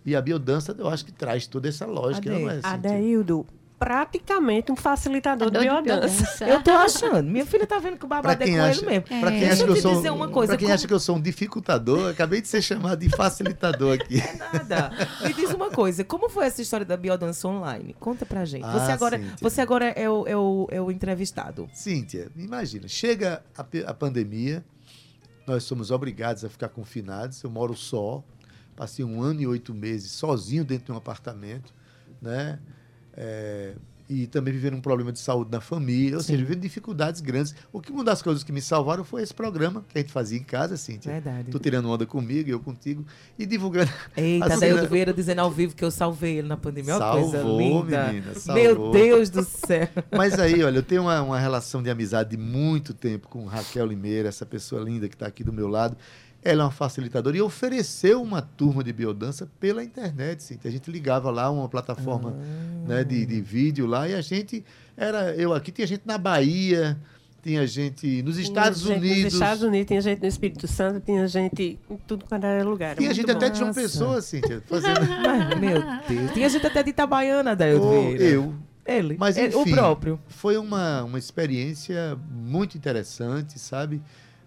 [0.06, 2.30] E a biodança, eu acho que traz toda essa lógica.
[2.32, 3.46] Ade, não é, Adeildo,
[3.80, 6.46] praticamente um facilitador de biodança.
[6.46, 7.24] Eu tô achando.
[7.24, 9.06] Minha filha tá vendo que o babado é com acha, ele mesmo.
[9.10, 9.20] É.
[9.20, 10.76] Pra quem, acha que, eu sou, dizer uma coisa, pra quem como...
[10.76, 14.20] acha que eu sou um dificultador, acabei de ser chamado de facilitador aqui.
[14.20, 14.92] É nada.
[15.22, 17.96] Me diz uma coisa, como foi essa história da biodança online?
[18.00, 18.66] Conta pra gente.
[18.66, 21.70] Ah, você agora, você agora é, o, é, o, é o entrevistado.
[21.74, 24.66] Cíntia, imagina, chega a, a pandemia,
[25.46, 28.24] nós somos obrigados a ficar confinados, eu moro só,
[28.76, 31.74] passei um ano e oito meses sozinho dentro de um apartamento,
[32.22, 32.60] né?
[33.18, 33.74] É,
[34.10, 36.34] e também vivendo um problema de saúde na família, ou Sim.
[36.34, 37.54] seja, vivendo dificuldades grandes.
[37.74, 40.38] O que uma das coisas que me salvaram foi esse programa que a gente fazia
[40.38, 41.12] em casa, Cíntia.
[41.12, 41.52] Verdade.
[41.52, 43.06] Tô tirando onda comigo, eu contigo,
[43.38, 43.92] e divulgando.
[44.16, 46.98] Eita, daí eu Vieira dizendo ao vivo que eu salvei ele na pandemia.
[46.98, 48.08] Salvou, coisa linda.
[48.08, 48.64] menina, salvou.
[48.64, 49.90] Meu Deus do céu.
[50.16, 53.86] Mas aí, olha, eu tenho uma, uma relação de amizade de muito tempo com Raquel
[53.86, 55.98] Limeira, essa pessoa linda que está aqui do meu lado.
[56.48, 60.44] Ela é uma facilitadora e ofereceu uma turma de biodança pela internet.
[60.44, 60.60] Sim.
[60.64, 62.88] A gente ligava lá uma plataforma ah.
[62.88, 64.64] né, de, de vídeo lá e a gente
[64.96, 66.98] era eu aqui tinha gente na Bahia,
[67.44, 69.24] tinha gente nos Estados tinha Unidos.
[69.24, 72.96] Nos Estados Unidos, tinha gente no Espírito Santo, tinha gente em tudo quanto era lugar.
[72.96, 75.00] Tinha gente até de João Pessoa, assim, fazendo.
[75.60, 76.32] Meu Deus.
[76.34, 78.54] Tinha gente até de Itabaiana, daí oh, Eu.
[78.86, 79.18] Ele.
[79.20, 80.20] Mas enfim, o próprio.
[80.28, 84.02] Foi uma, uma experiência muito interessante, sabe?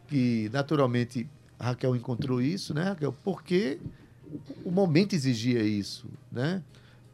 [0.09, 1.29] Que naturalmente
[1.61, 3.15] a Raquel encontrou isso, né, Raquel?
[3.23, 3.79] Porque
[4.65, 6.63] o momento exigia isso, né?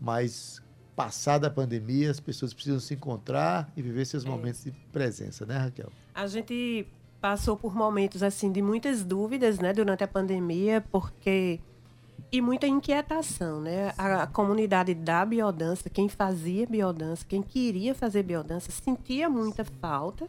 [0.01, 0.63] Mas
[0.95, 4.29] passada a pandemia, as pessoas precisam se encontrar e viver seus é.
[4.29, 5.91] momentos de presença, né, Raquel?
[6.15, 6.87] A gente
[7.21, 11.59] passou por momentos assim de muitas dúvidas, né, durante a pandemia, porque
[12.31, 13.93] e muita inquietação, né?
[13.99, 20.29] A, a, comunidade da biodança, quem fazia biodança, quem queria fazer biodança, sentia muita falta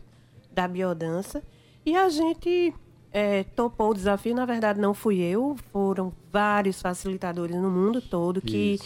[0.51, 1.43] da biodança
[1.85, 2.73] e a gente
[3.11, 8.41] é, topou o desafio, na verdade, não fui eu, foram vários facilitadores no mundo todo
[8.41, 8.79] que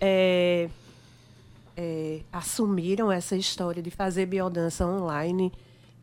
[0.00, 0.68] é,
[1.76, 5.52] é, assumiram essa história de fazer biodança online,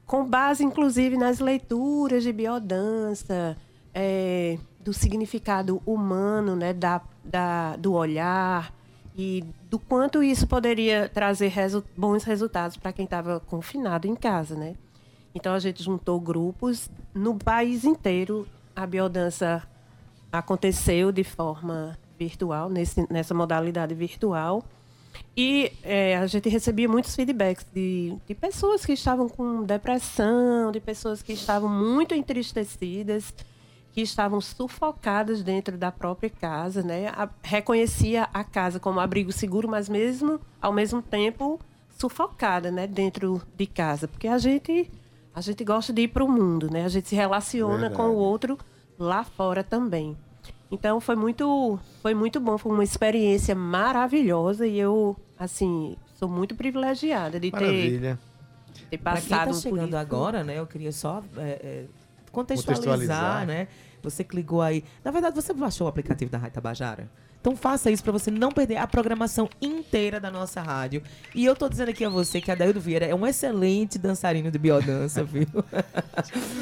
[0.06, 3.58] com base, inclusive, nas leituras de biodança,
[3.94, 8.74] é, do significado humano, né, da, da, do olhar
[9.18, 14.56] e do quanto isso poderia trazer resu bons resultados para quem estava confinado em casa,
[14.56, 14.76] né?
[15.36, 18.48] Então a gente juntou grupos no país inteiro.
[18.74, 19.62] A biodança
[20.32, 24.64] aconteceu de forma virtual, nesse, nessa modalidade virtual.
[25.36, 30.80] E é, a gente recebia muitos feedbacks de, de pessoas que estavam com depressão, de
[30.80, 33.34] pessoas que estavam muito entristecidas,
[33.92, 37.08] que estavam sufocadas dentro da própria casa, né?
[37.10, 41.60] A, reconhecia a casa como abrigo seguro, mas mesmo ao mesmo tempo
[41.98, 44.92] sufocada, né, dentro de casa, porque a gente
[45.36, 46.86] a gente gosta de ir para o mundo, né?
[46.86, 47.96] A gente se relaciona Verdade.
[47.96, 48.58] com o outro
[48.98, 50.16] lá fora também.
[50.72, 56.56] Então foi muito foi muito bom, foi uma experiência maravilhosa e eu assim sou muito
[56.56, 58.18] privilegiada de Maravilha.
[58.74, 60.58] ter, ter passado pra quem tá chegando agora, né?
[60.58, 61.86] Eu queria só é, é,
[62.36, 63.68] contextualizar, contextualizar, né?
[64.04, 64.84] Você clicou aí.
[65.04, 67.10] Na verdade, você baixou o aplicativo da Rádio Tabajara?
[67.46, 71.04] Então faça isso para você não perder a programação inteira da nossa rádio.
[71.36, 74.50] E eu tô dizendo aqui a você que a Daildo Vieira é um excelente dançarino
[74.50, 75.46] de biodança, viu?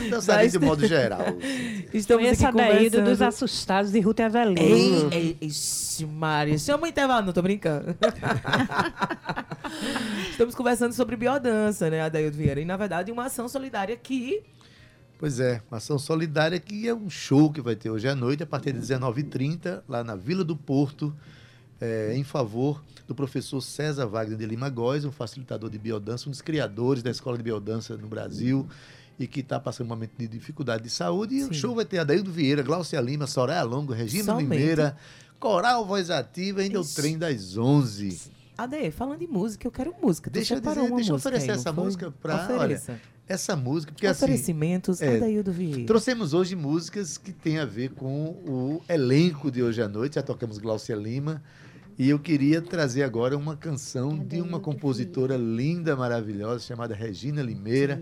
[0.10, 1.22] dançarino de modo geral.
[1.94, 4.60] Estamos Conheça aqui dos Assustados de Ruth Evelino.
[4.60, 7.96] Ei, ei, ixi, Mária, chama o intervalo, não tô brincando.
[10.32, 12.60] Estamos conversando sobre biodança, né, a Daildo Vieira.
[12.60, 14.44] E, na verdade, uma ação solidária que
[15.18, 18.44] Pois é, uma ação solidária que é um show que vai ter hoje à noite,
[18.44, 21.16] a partir de 19h30, lá na Vila do Porto,
[21.80, 26.32] é, em favor do professor César Wagner de Lima Góes, um facilitador de biodança, um
[26.32, 28.68] dos criadores da escola de biodança no Brasil
[29.20, 31.36] e que está passando um momento de dificuldade de saúde.
[31.36, 31.50] E Sim.
[31.50, 34.50] o show vai ter Adaildo Vieira, Glaucia Lima, Soraya Longo, Regina Somente.
[34.50, 34.98] Limeira,
[35.40, 36.92] Coral Voz Ativa, ainda Isso.
[36.92, 38.32] o trem das 11.
[38.58, 40.30] Ade, falando de música, eu quero música.
[40.30, 42.48] Tu deixa eu dizer, deixa eu oferecer aí, essa música para.
[42.58, 42.82] Olha,
[43.28, 43.92] essa música.
[43.92, 45.86] Porque, assim, Oferecimentos, assim, é, Vieira.
[45.86, 50.16] Trouxemos hoje músicas que têm a ver com o elenco de hoje à noite.
[50.16, 51.42] Já tocamos Glaucia Lima.
[51.98, 58.02] E eu queria trazer agora uma canção de uma compositora linda, maravilhosa, chamada Regina Limeira,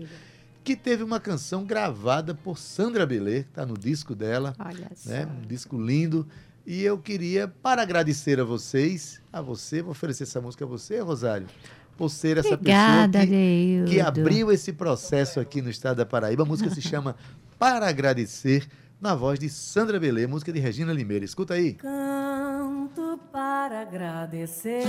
[0.64, 4.54] que teve uma canção gravada por Sandra Belê, que está no disco dela.
[4.58, 5.26] Olha né?
[5.26, 6.26] Um disco lindo.
[6.64, 11.00] E eu queria, para agradecer a vocês, a você, vou oferecer essa música a você,
[11.00, 11.48] Rosário
[11.96, 16.42] por ser essa Obrigada, pessoa que, que, abriu esse processo aqui no estado da Paraíba.
[16.42, 17.16] A música se chama
[17.58, 18.66] Para Agradecer,
[19.00, 21.24] na voz de Sandra Belê, música de Regina Limeira.
[21.24, 21.74] Escuta aí.
[21.74, 24.82] Canto para agradecer.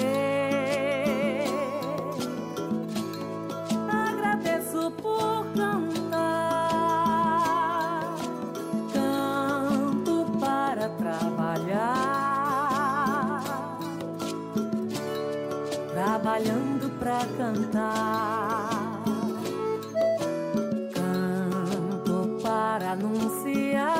[20.93, 23.93] Canto para anunciar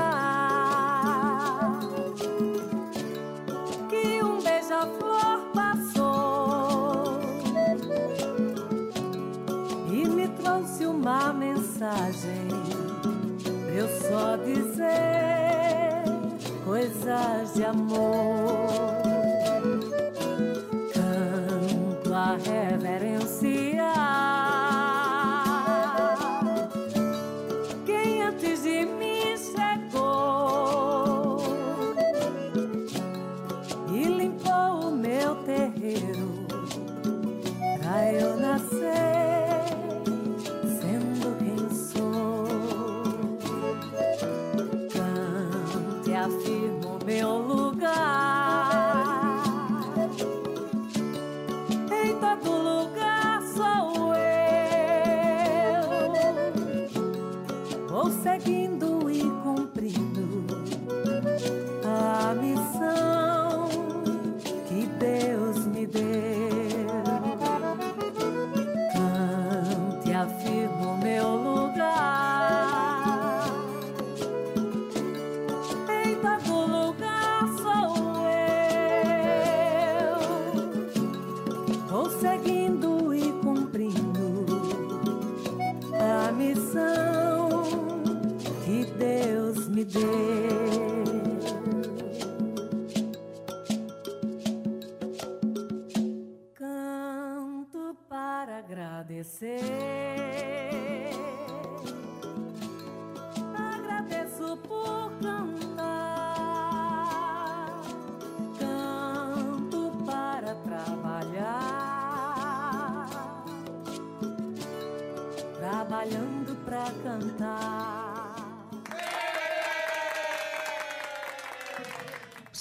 [3.90, 7.20] que um beija-flor passou
[9.92, 12.48] e me trouxe uma mensagem.
[13.76, 16.04] Eu só dizer
[16.64, 18.33] coisas de amor.
[52.14, 54.24] em todo lugar sou eu.
[57.88, 58.93] Vou seguindo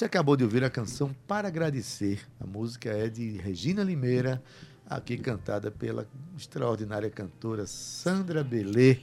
[0.03, 2.27] Você acabou de ouvir a canção Para Agradecer.
[2.41, 4.43] A música é de Regina Limeira,
[4.85, 8.99] aqui cantada pela extraordinária cantora Sandra Belê.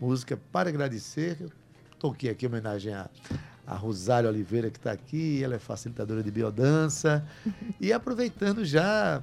[0.00, 1.38] Música Para Agradecer.
[1.40, 1.50] Eu
[1.98, 3.10] toquei aqui em homenagem a,
[3.66, 5.42] a Rosário Oliveira, que está aqui.
[5.42, 7.26] Ela é facilitadora de biodança.
[7.80, 9.20] E aproveitando já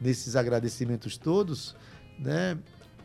[0.00, 1.76] nesses agradecimentos todos,
[2.18, 2.56] né,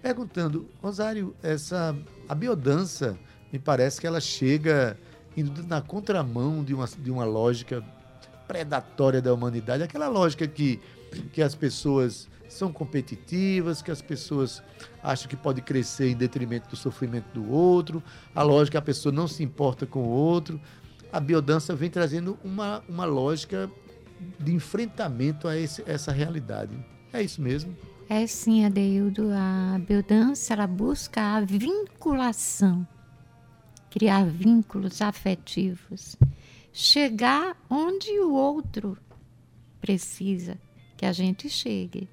[0.01, 1.93] perguntando, Rosário, essa,
[2.29, 3.19] a biodança,
[3.51, 4.97] me parece que ela chega
[5.37, 7.83] indo na contramão de uma, de uma lógica
[8.47, 10.79] predatória da humanidade, aquela lógica que,
[11.31, 14.63] que as pessoas são competitivas, que as pessoas
[15.03, 18.01] acham que pode crescer em detrimento do sofrimento do outro,
[18.33, 20.59] a lógica que a pessoa não se importa com o outro.
[21.11, 23.69] A biodança vem trazendo uma, uma lógica
[24.39, 26.77] de enfrentamento a esse, essa realidade.
[27.13, 27.75] É isso mesmo?
[28.09, 29.29] É sim, Adeildo.
[29.33, 32.87] A biodança ela busca a vinculação,
[33.89, 36.15] criar vínculos afetivos,
[36.71, 38.97] chegar onde o outro
[39.79, 40.57] precisa
[40.95, 42.09] que a gente chegue.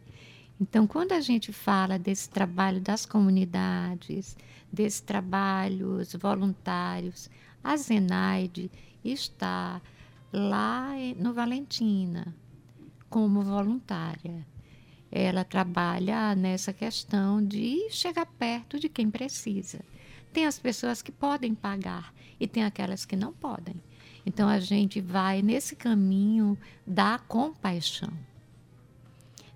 [0.61, 4.37] Então, quando a gente fala desse trabalho das comunidades,
[4.73, 7.29] desses trabalhos voluntários,
[7.63, 8.71] a Zenaide
[9.05, 9.81] está
[10.33, 12.35] lá no Valentina
[13.09, 14.47] como voluntária.
[15.11, 19.81] Ela trabalha nessa questão de chegar perto de quem precisa.
[20.35, 23.81] Tem as pessoas que podem pagar e tem aquelas que não podem.
[24.27, 28.13] Então a gente vai nesse caminho da compaixão.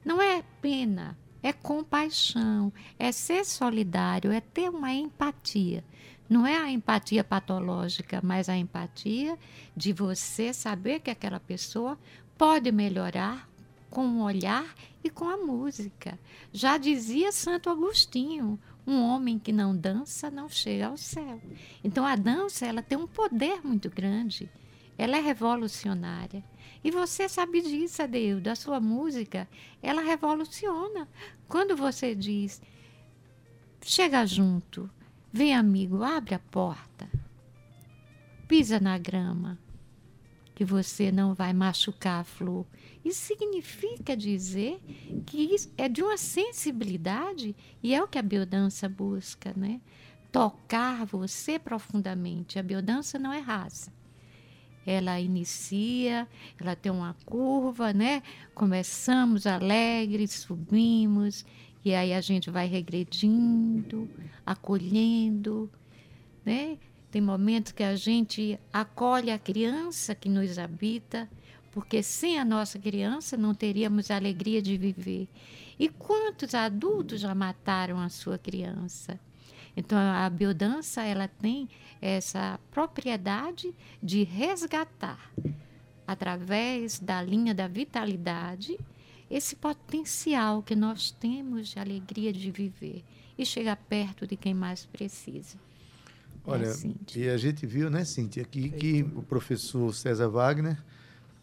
[0.05, 5.83] Não é pena, é compaixão, é ser solidário, é ter uma empatia.
[6.29, 9.37] Não é a empatia patológica, mas a empatia
[9.77, 11.99] de você saber que aquela pessoa
[12.37, 13.49] pode melhorar
[13.91, 16.17] com o olhar e com a música.
[16.53, 21.39] Já dizia Santo Agostinho, um homem que não dança não chega ao céu.
[21.85, 24.51] Então a dança ela tem um poder muito grande.
[24.97, 26.43] Ela é revolucionária.
[26.83, 28.49] E você sabe disso, Adeildo.
[28.49, 29.47] A sua música,
[29.83, 31.07] ela revoluciona.
[31.47, 32.63] Quando você diz,
[33.83, 34.91] chega junto,
[35.31, 37.09] vem amigo, abre a porta,
[38.49, 39.59] pisa na grama,
[40.59, 42.67] que você não vai machucar a flor.
[43.05, 44.81] Isso significa dizer
[45.25, 49.81] que é de uma sensibilidade e é o que a biodança busca, né?
[50.33, 52.59] Tocar você profundamente.
[52.59, 53.93] A biodança não é raça
[54.85, 56.27] ela inicia,
[56.59, 58.23] ela tem uma curva, né?
[58.55, 61.45] Começamos alegres, subimos,
[61.85, 64.09] e aí a gente vai regredindo,
[64.47, 65.71] acolhendo,
[66.43, 66.79] né?
[67.11, 71.29] Tem momentos que a gente acolhe a criança que nos habita,
[71.73, 75.29] porque sem a nossa criança não teríamos a alegria de viver.
[75.79, 79.19] E quantos adultos já mataram a sua criança?
[79.77, 81.69] Então a biodança ela tem
[82.01, 85.33] essa propriedade de resgatar
[86.07, 88.79] através da linha da vitalidade
[89.31, 93.05] esse potencial que nós temos de alegria de viver
[93.37, 95.68] e chegar perto de quem mais precisa.
[96.49, 100.83] Olha, é, e a gente viu, né, Cíntia, aqui que o professor César Wagner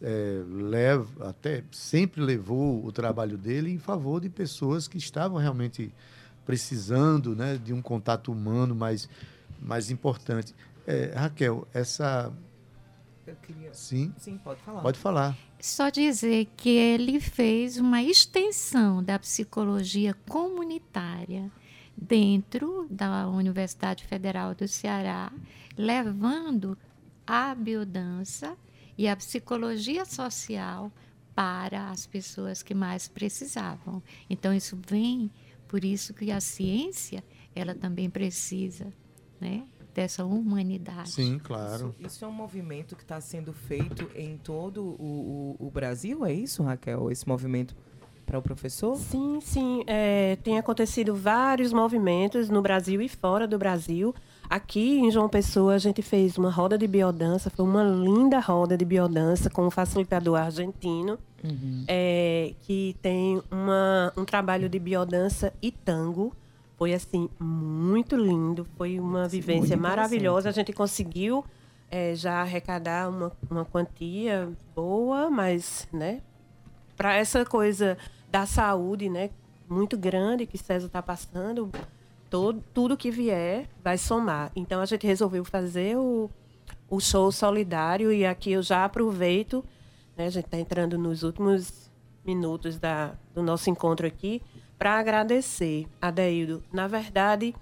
[0.02, 5.92] é, leva, até sempre levou o trabalho dele em favor de pessoas que estavam realmente
[6.44, 9.08] precisando né, de um contato humano mais,
[9.60, 10.54] mais importante.
[10.86, 12.32] É, Raquel, essa.
[13.42, 13.74] Queria...
[13.74, 14.14] Sim?
[14.18, 14.82] Sim, pode falar.
[14.82, 15.36] Pode falar.
[15.60, 21.50] Só dizer que ele fez uma extensão da psicologia comunitária
[21.96, 25.32] dentro da Universidade Federal do Ceará,
[25.76, 26.76] levando
[27.26, 28.56] a biodança
[28.98, 30.92] e a psicologia social
[31.34, 34.02] para as pessoas que mais precisavam.
[34.28, 35.30] Então, isso vem
[35.68, 37.24] por isso que a ciência,
[37.54, 38.92] ela também precisa,
[39.40, 39.66] né?
[39.96, 41.10] dessa humanidade.
[41.10, 41.94] Sim, claro.
[41.98, 46.22] Isso, isso é um movimento que está sendo feito em todo o, o, o, Brasil,
[46.26, 47.10] é isso, Raquel?
[47.10, 47.74] Esse movimento
[48.26, 48.96] para o professor?
[48.96, 49.84] Sim, sim.
[49.86, 54.12] É, tem acontecido vários movimentos no Brasil e fora do Brasil.
[54.50, 58.76] Aqui em João Pessoa, a gente fez uma roda de biodança, foi uma linda roda
[58.76, 61.84] de biodança com um facilitador argentino, uhum.
[61.88, 66.34] é, que tem uma, um trabalho de biodança e tango.
[66.76, 70.50] Foi, assim, muito lindo, foi uma Sim, vivência maravilhosa.
[70.50, 71.44] A gente conseguiu
[71.90, 76.20] é, já arrecadar uma, uma quantia boa, mas, né,
[76.96, 77.96] para essa coisa
[78.30, 79.30] da saúde, né,
[79.68, 81.70] muito grande que César está passando,
[82.30, 84.50] todo, tudo que vier vai somar.
[84.54, 86.30] Então a gente resolveu fazer o,
[86.88, 89.64] o show solidário e aqui eu já aproveito,
[90.16, 91.90] né, a gente está entrando nos últimos
[92.24, 94.42] minutos da, do nosso encontro aqui,
[94.78, 96.62] para agradecer a Deildo.
[96.72, 97.54] Na verdade,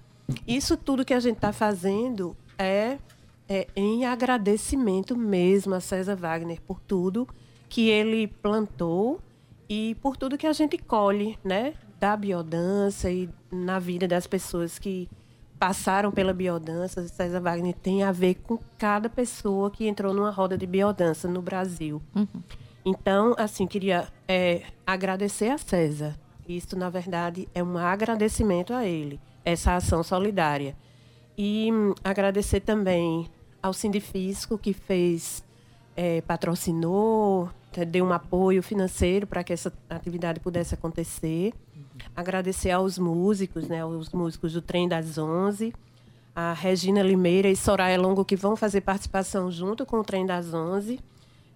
[0.47, 2.97] isso tudo que a gente está fazendo é,
[3.47, 7.27] é em agradecimento mesmo a César Wagner por tudo
[7.69, 9.21] que ele plantou
[9.69, 11.73] e por tudo que a gente colhe, né?
[11.99, 15.09] da biodança e na vida das pessoas que
[15.57, 20.57] passaram pela biodança, César Wagner tem a ver com cada pessoa que entrou numa roda
[20.57, 22.01] de biodança no Brasil.
[22.13, 22.27] Uhum.
[22.85, 26.15] Então, assim, queria é, agradecer a César.
[26.47, 30.75] Isso, na verdade, é um agradecimento a ele, essa ação solidária.
[31.37, 33.27] E hum, agradecer também
[33.63, 35.43] ao Sindifisco, que fez,
[35.95, 37.49] é, patrocinou,
[37.83, 41.51] deu um apoio financeiro para que essa atividade pudesse acontecer.
[42.15, 45.73] Agradecer aos músicos, né, aos músicos do Trem das Onze,
[46.35, 50.53] a Regina Limeira e Soraya Longo, que vão fazer participação junto com o Trem das
[50.53, 50.99] Onze.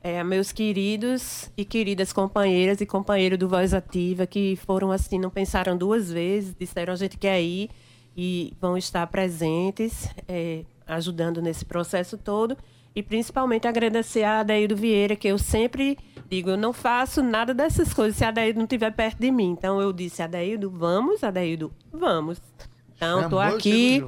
[0.01, 5.30] É, meus queridos e queridas companheiras e companheiros do Voz Ativa, que foram assim, não
[5.30, 7.70] pensaram duas vezes, disseram a gente quer ir
[8.15, 12.57] e vão estar presentes, é, ajudando nesse processo todo.
[12.99, 15.97] E principalmente agradecer a Adaildo Vieira, que eu sempre
[16.29, 19.51] digo, eu não faço nada dessas coisas se a Adaildo não estiver perto de mim.
[19.51, 22.41] Então eu disse, Adaildo, vamos, Adaildo, vamos.
[22.97, 24.03] Então, estou aqui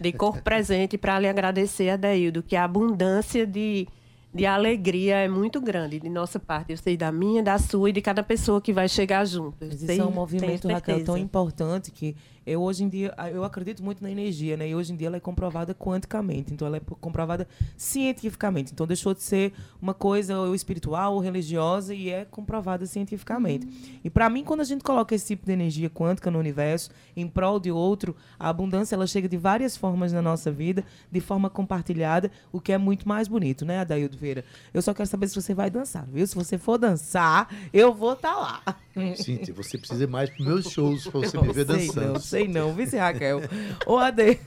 [0.00, 3.86] de corpo presente para lhe agradecer, Adaildo, que a abundância de
[4.34, 6.72] de alegria é muito grande de nossa parte.
[6.72, 9.62] Eu sei da minha, da sua e de cada pessoa que vai chegar junto.
[9.62, 12.16] Isso é um movimento, Raquel, tão importante que
[12.46, 14.68] eu hoje em dia eu acredito muito na energia, né?
[14.68, 18.72] E hoje em dia ela é comprovada quanticamente, então ela é comprovada cientificamente.
[18.72, 23.66] Então deixou de ser uma coisa ou espiritual ou religiosa e é comprovada cientificamente.
[23.66, 24.00] Uhum.
[24.04, 27.26] E para mim, quando a gente coloca esse tipo de energia quântica no universo em
[27.28, 31.48] prol de outro, a abundância ela chega de várias formas na nossa vida, de forma
[31.48, 34.44] compartilhada, o que é muito mais bonito, né, Adaildo Veira?
[34.72, 36.26] Eu só quero saber se você vai dançar, viu?
[36.26, 38.76] Se você for dançar, eu vou estar tá lá.
[39.16, 42.12] Cíntia, você precisa mais para meus shows para você me ver dançando.
[42.12, 43.42] Não, sei não, vice Raquel.
[43.86, 44.40] Ô, Ade.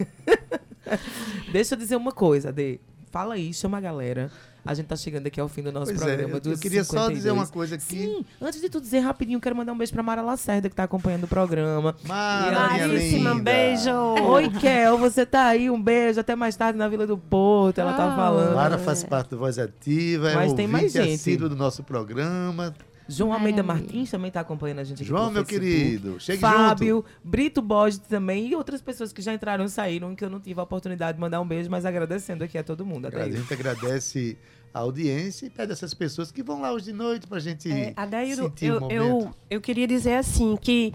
[1.52, 2.80] Deixa eu dizer uma coisa, Ade.
[3.12, 4.32] Fala aí, chama a galera.
[4.66, 6.34] A gente tá chegando aqui ao fim do nosso pois programa.
[6.34, 6.88] É, eu, eu queria 52.
[6.88, 7.86] só dizer uma coisa aqui.
[7.86, 10.86] Sim, antes de tu dizer rapidinho, quero mandar um beijo pra Mara Lacerda, que tá
[10.86, 11.96] acompanhando o programa.
[12.04, 13.92] Maríssima, beijo!
[13.92, 16.20] Oi, Kel, você tá aí, um beijo.
[16.20, 18.56] Até mais tarde na Vila do Porto, ela tá ah, tá falando.
[18.56, 21.38] Mara faz parte do Voz Ativa, é Mas é tem mais gente.
[21.38, 22.74] do nosso programa.
[23.08, 27.10] João Almeida Martins também está acompanhando a gente aqui João, meu querido, chegue Fábio, junto.
[27.24, 30.60] Brito Borges também e outras pessoas que já entraram e saíram, que eu não tive
[30.60, 33.08] a oportunidade de mandar um beijo, mas agradecendo aqui a todo mundo.
[33.08, 34.38] A gente agradece
[34.74, 37.72] a audiência e pede essas pessoas que vão lá hoje de noite para a gente
[37.72, 39.02] é, Adaildo, sentir eu, o momento.
[39.02, 40.94] Eu, eu queria dizer assim, que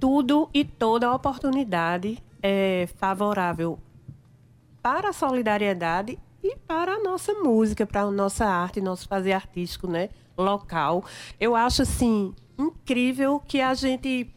[0.00, 3.78] tudo e toda oportunidade é favorável
[4.82, 9.88] para a solidariedade e para a nossa música, para a nossa arte, nosso fazer artístico,
[9.88, 10.10] né?
[10.36, 11.04] local.
[11.38, 14.30] Eu acho assim incrível que a gente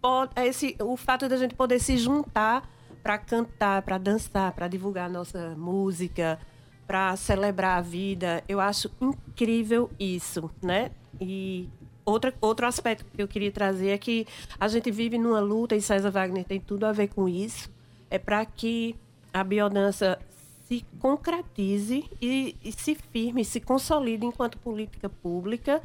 [0.00, 2.68] pode, esse o fato da gente poder se juntar
[3.02, 6.38] para cantar, para dançar, para divulgar nossa música,
[6.86, 8.42] para celebrar a vida.
[8.48, 10.90] Eu acho incrível isso, né?
[11.20, 11.68] E
[12.04, 14.26] outra, outro aspecto que eu queria trazer é que
[14.58, 17.70] a gente vive numa luta, e César Wagner tem tudo a ver com isso,
[18.10, 18.96] é para que
[19.32, 20.18] a biodança
[20.66, 25.82] se concretize e, e se firme, se consolide enquanto política pública,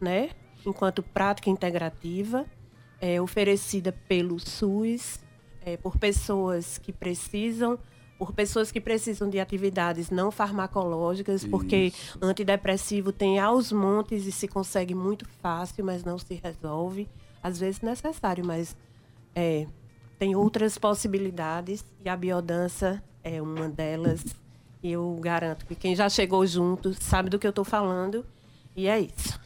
[0.00, 0.30] né?
[0.64, 2.46] enquanto prática integrativa,
[3.00, 5.20] é, oferecida pelo SUS,
[5.64, 7.78] é, por pessoas que precisam,
[8.18, 11.50] por pessoas que precisam de atividades não farmacológicas, Isso.
[11.50, 17.08] porque antidepressivo tem aos montes e se consegue muito fácil, mas não se resolve.
[17.42, 18.76] Às vezes necessário, mas
[19.34, 19.66] é,
[20.18, 24.24] tem outras possibilidades e a biodança é uma delas.
[24.82, 28.24] E eu garanto que quem já chegou junto sabe do que eu estou falando.
[28.74, 29.38] E é isso.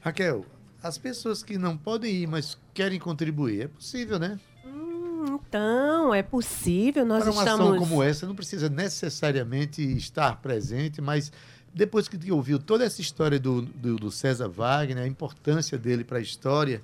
[0.00, 0.44] Raquel,
[0.82, 4.38] as pessoas que não podem ir, mas querem contribuir, é possível, né?
[4.64, 7.06] Hum, então, é possível.
[7.06, 7.66] Nós Para uma estamos...
[7.66, 11.32] ação como essa, não precisa necessariamente estar presente, mas
[11.72, 16.18] depois que ouviu toda essa história do, do, do César Wagner, a importância dele para
[16.18, 16.82] a história,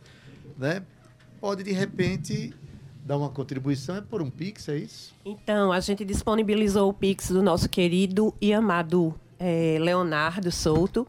[0.56, 0.82] né?
[1.40, 2.54] pode de repente
[3.04, 5.12] dar uma contribuição é por um Pix, é isso?
[5.24, 11.06] Então, a gente disponibilizou o Pix do nosso querido e amado é, Leonardo Souto,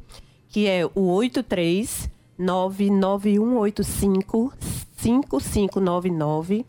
[0.49, 4.53] que é o 83 99185
[4.97, 6.65] 5599.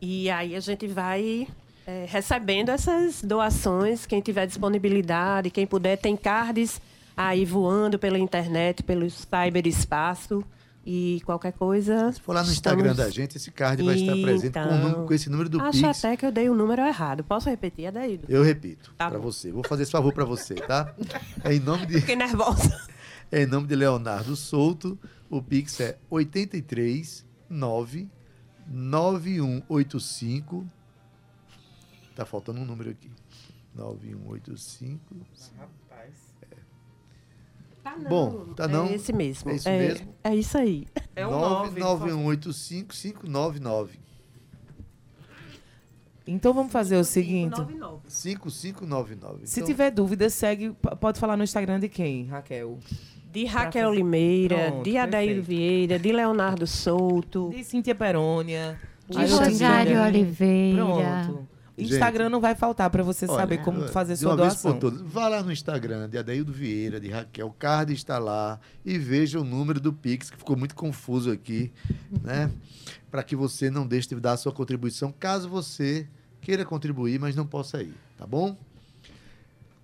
[0.00, 1.48] E aí a gente vai
[1.86, 6.80] é, recebendo essas doações, quem tiver disponibilidade, quem puder, tem cards
[7.16, 10.44] aí voando pela internet, pelo cyberespaço.
[10.88, 12.12] E qualquer coisa.
[12.12, 12.78] Se for lá no estamos...
[12.78, 15.72] Instagram da gente, esse card vai estar presente então, com, com, esse número do acho
[15.72, 15.84] Pix.
[15.84, 17.24] Acho até que eu dei o número errado.
[17.24, 18.24] Posso repetir, Adaído?
[18.28, 19.50] Eu repito tá para você.
[19.50, 20.94] Vou fazer esse favor para você, tá?
[21.42, 21.98] É em nome de.
[22.00, 22.80] Fiquei nervosa.
[23.32, 24.96] É em nome de Leonardo Souto.
[25.28, 28.08] O Pix é 83 9
[28.68, 30.64] 9185.
[32.14, 33.10] Tá faltando um número aqui.
[33.74, 35.00] 9185.
[35.85, 35.85] Tá
[37.94, 38.08] não.
[38.08, 38.86] Bom, tá não.
[38.86, 39.50] É esse mesmo.
[39.50, 40.14] É isso é, mesmo?
[40.24, 40.86] É isso aí.
[41.14, 44.06] É o 991855599.
[46.26, 47.56] Então vamos fazer o seguinte.
[48.08, 49.46] 5599.
[49.46, 49.66] Se então...
[49.66, 50.74] tiver dúvida, segue.
[51.00, 52.78] Pode falar no Instagram de quem, Raquel?
[53.30, 57.50] De Raquel Limeira, Pronto, de Adair Vieira, de Leonardo Souto.
[57.50, 58.80] De Cíntia Perônia.
[59.08, 60.84] De Rosário Oliveira.
[60.84, 61.55] Pronto.
[61.78, 64.72] Instagram Gente, não vai faltar para você Olha, saber como fazer de sua doação.
[64.72, 68.58] por todas, vá lá no Instagram de Adeildo Vieira, de Raquel, o card está lá
[68.84, 71.70] e veja o número do Pix, que ficou muito confuso aqui,
[72.22, 72.50] né?
[73.10, 76.06] Para que você não deixe de dar a sua contribuição, caso você
[76.40, 78.56] queira contribuir, mas não possa ir, tá bom?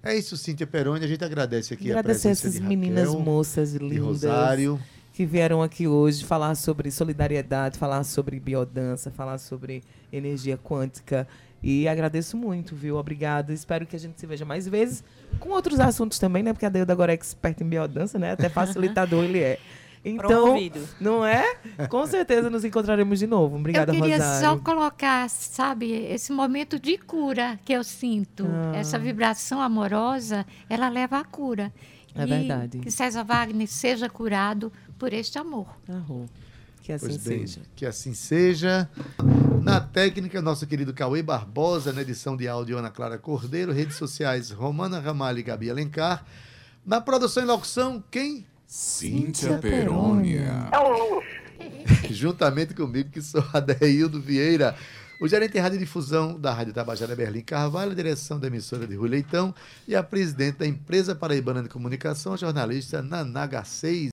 [0.03, 3.21] É isso, Cíntia Peroni, a gente agradece aqui Agradecer a essas presença de meninas Raquel,
[3.21, 4.81] moças de lindas Rosário.
[5.13, 9.83] que vieram aqui hoje falar sobre solidariedade, falar sobre biodança, falar sobre
[10.13, 11.29] energia quântica.
[11.63, 12.97] E agradeço muito, viu?
[12.97, 13.53] Obrigada.
[13.53, 15.05] Espero que a gente se veja mais vezes
[15.39, 16.53] com outros assuntos também, né?
[16.53, 18.33] Porque a Deuda agora é expert em biodança, né?
[18.33, 19.59] Até facilitador ele é.
[20.05, 20.81] Então, Promovido.
[21.01, 21.45] não é?
[21.89, 23.55] Com certeza nos encontraremos de novo.
[23.57, 24.49] Obrigada, eu queria Rosário.
[24.49, 28.45] só colocar, sabe, esse momento de cura que eu sinto.
[28.51, 28.77] Ah.
[28.79, 31.73] Essa vibração amorosa, ela leva à cura.
[32.17, 32.79] É E verdade.
[32.81, 35.69] Que César Wagner seja curado por este amor.
[35.89, 36.27] Arrou.
[36.83, 37.61] Que assim Pois bem, seja.
[37.77, 38.91] que assim seja.
[39.63, 44.51] Na técnica, nosso querido Cauê Barbosa, na edição de áudio Ana Clara Cordeiro, redes sociais
[44.51, 46.27] Romana Ramalho e Gabi Alencar.
[46.85, 48.45] Na produção e locução, quem?
[48.67, 50.69] Cíntia Perônia.
[52.11, 54.75] Juntamente comigo, que sou Adeildo Vieira.
[55.21, 58.97] O gerente de rádio difusão da Rádio Tabajara Berlim Carvalho, a direção da emissora de
[58.97, 59.55] Rui Leitão
[59.87, 64.01] e a presidente da empresa paraibana de comunicação, a jornalista Nanaga 6.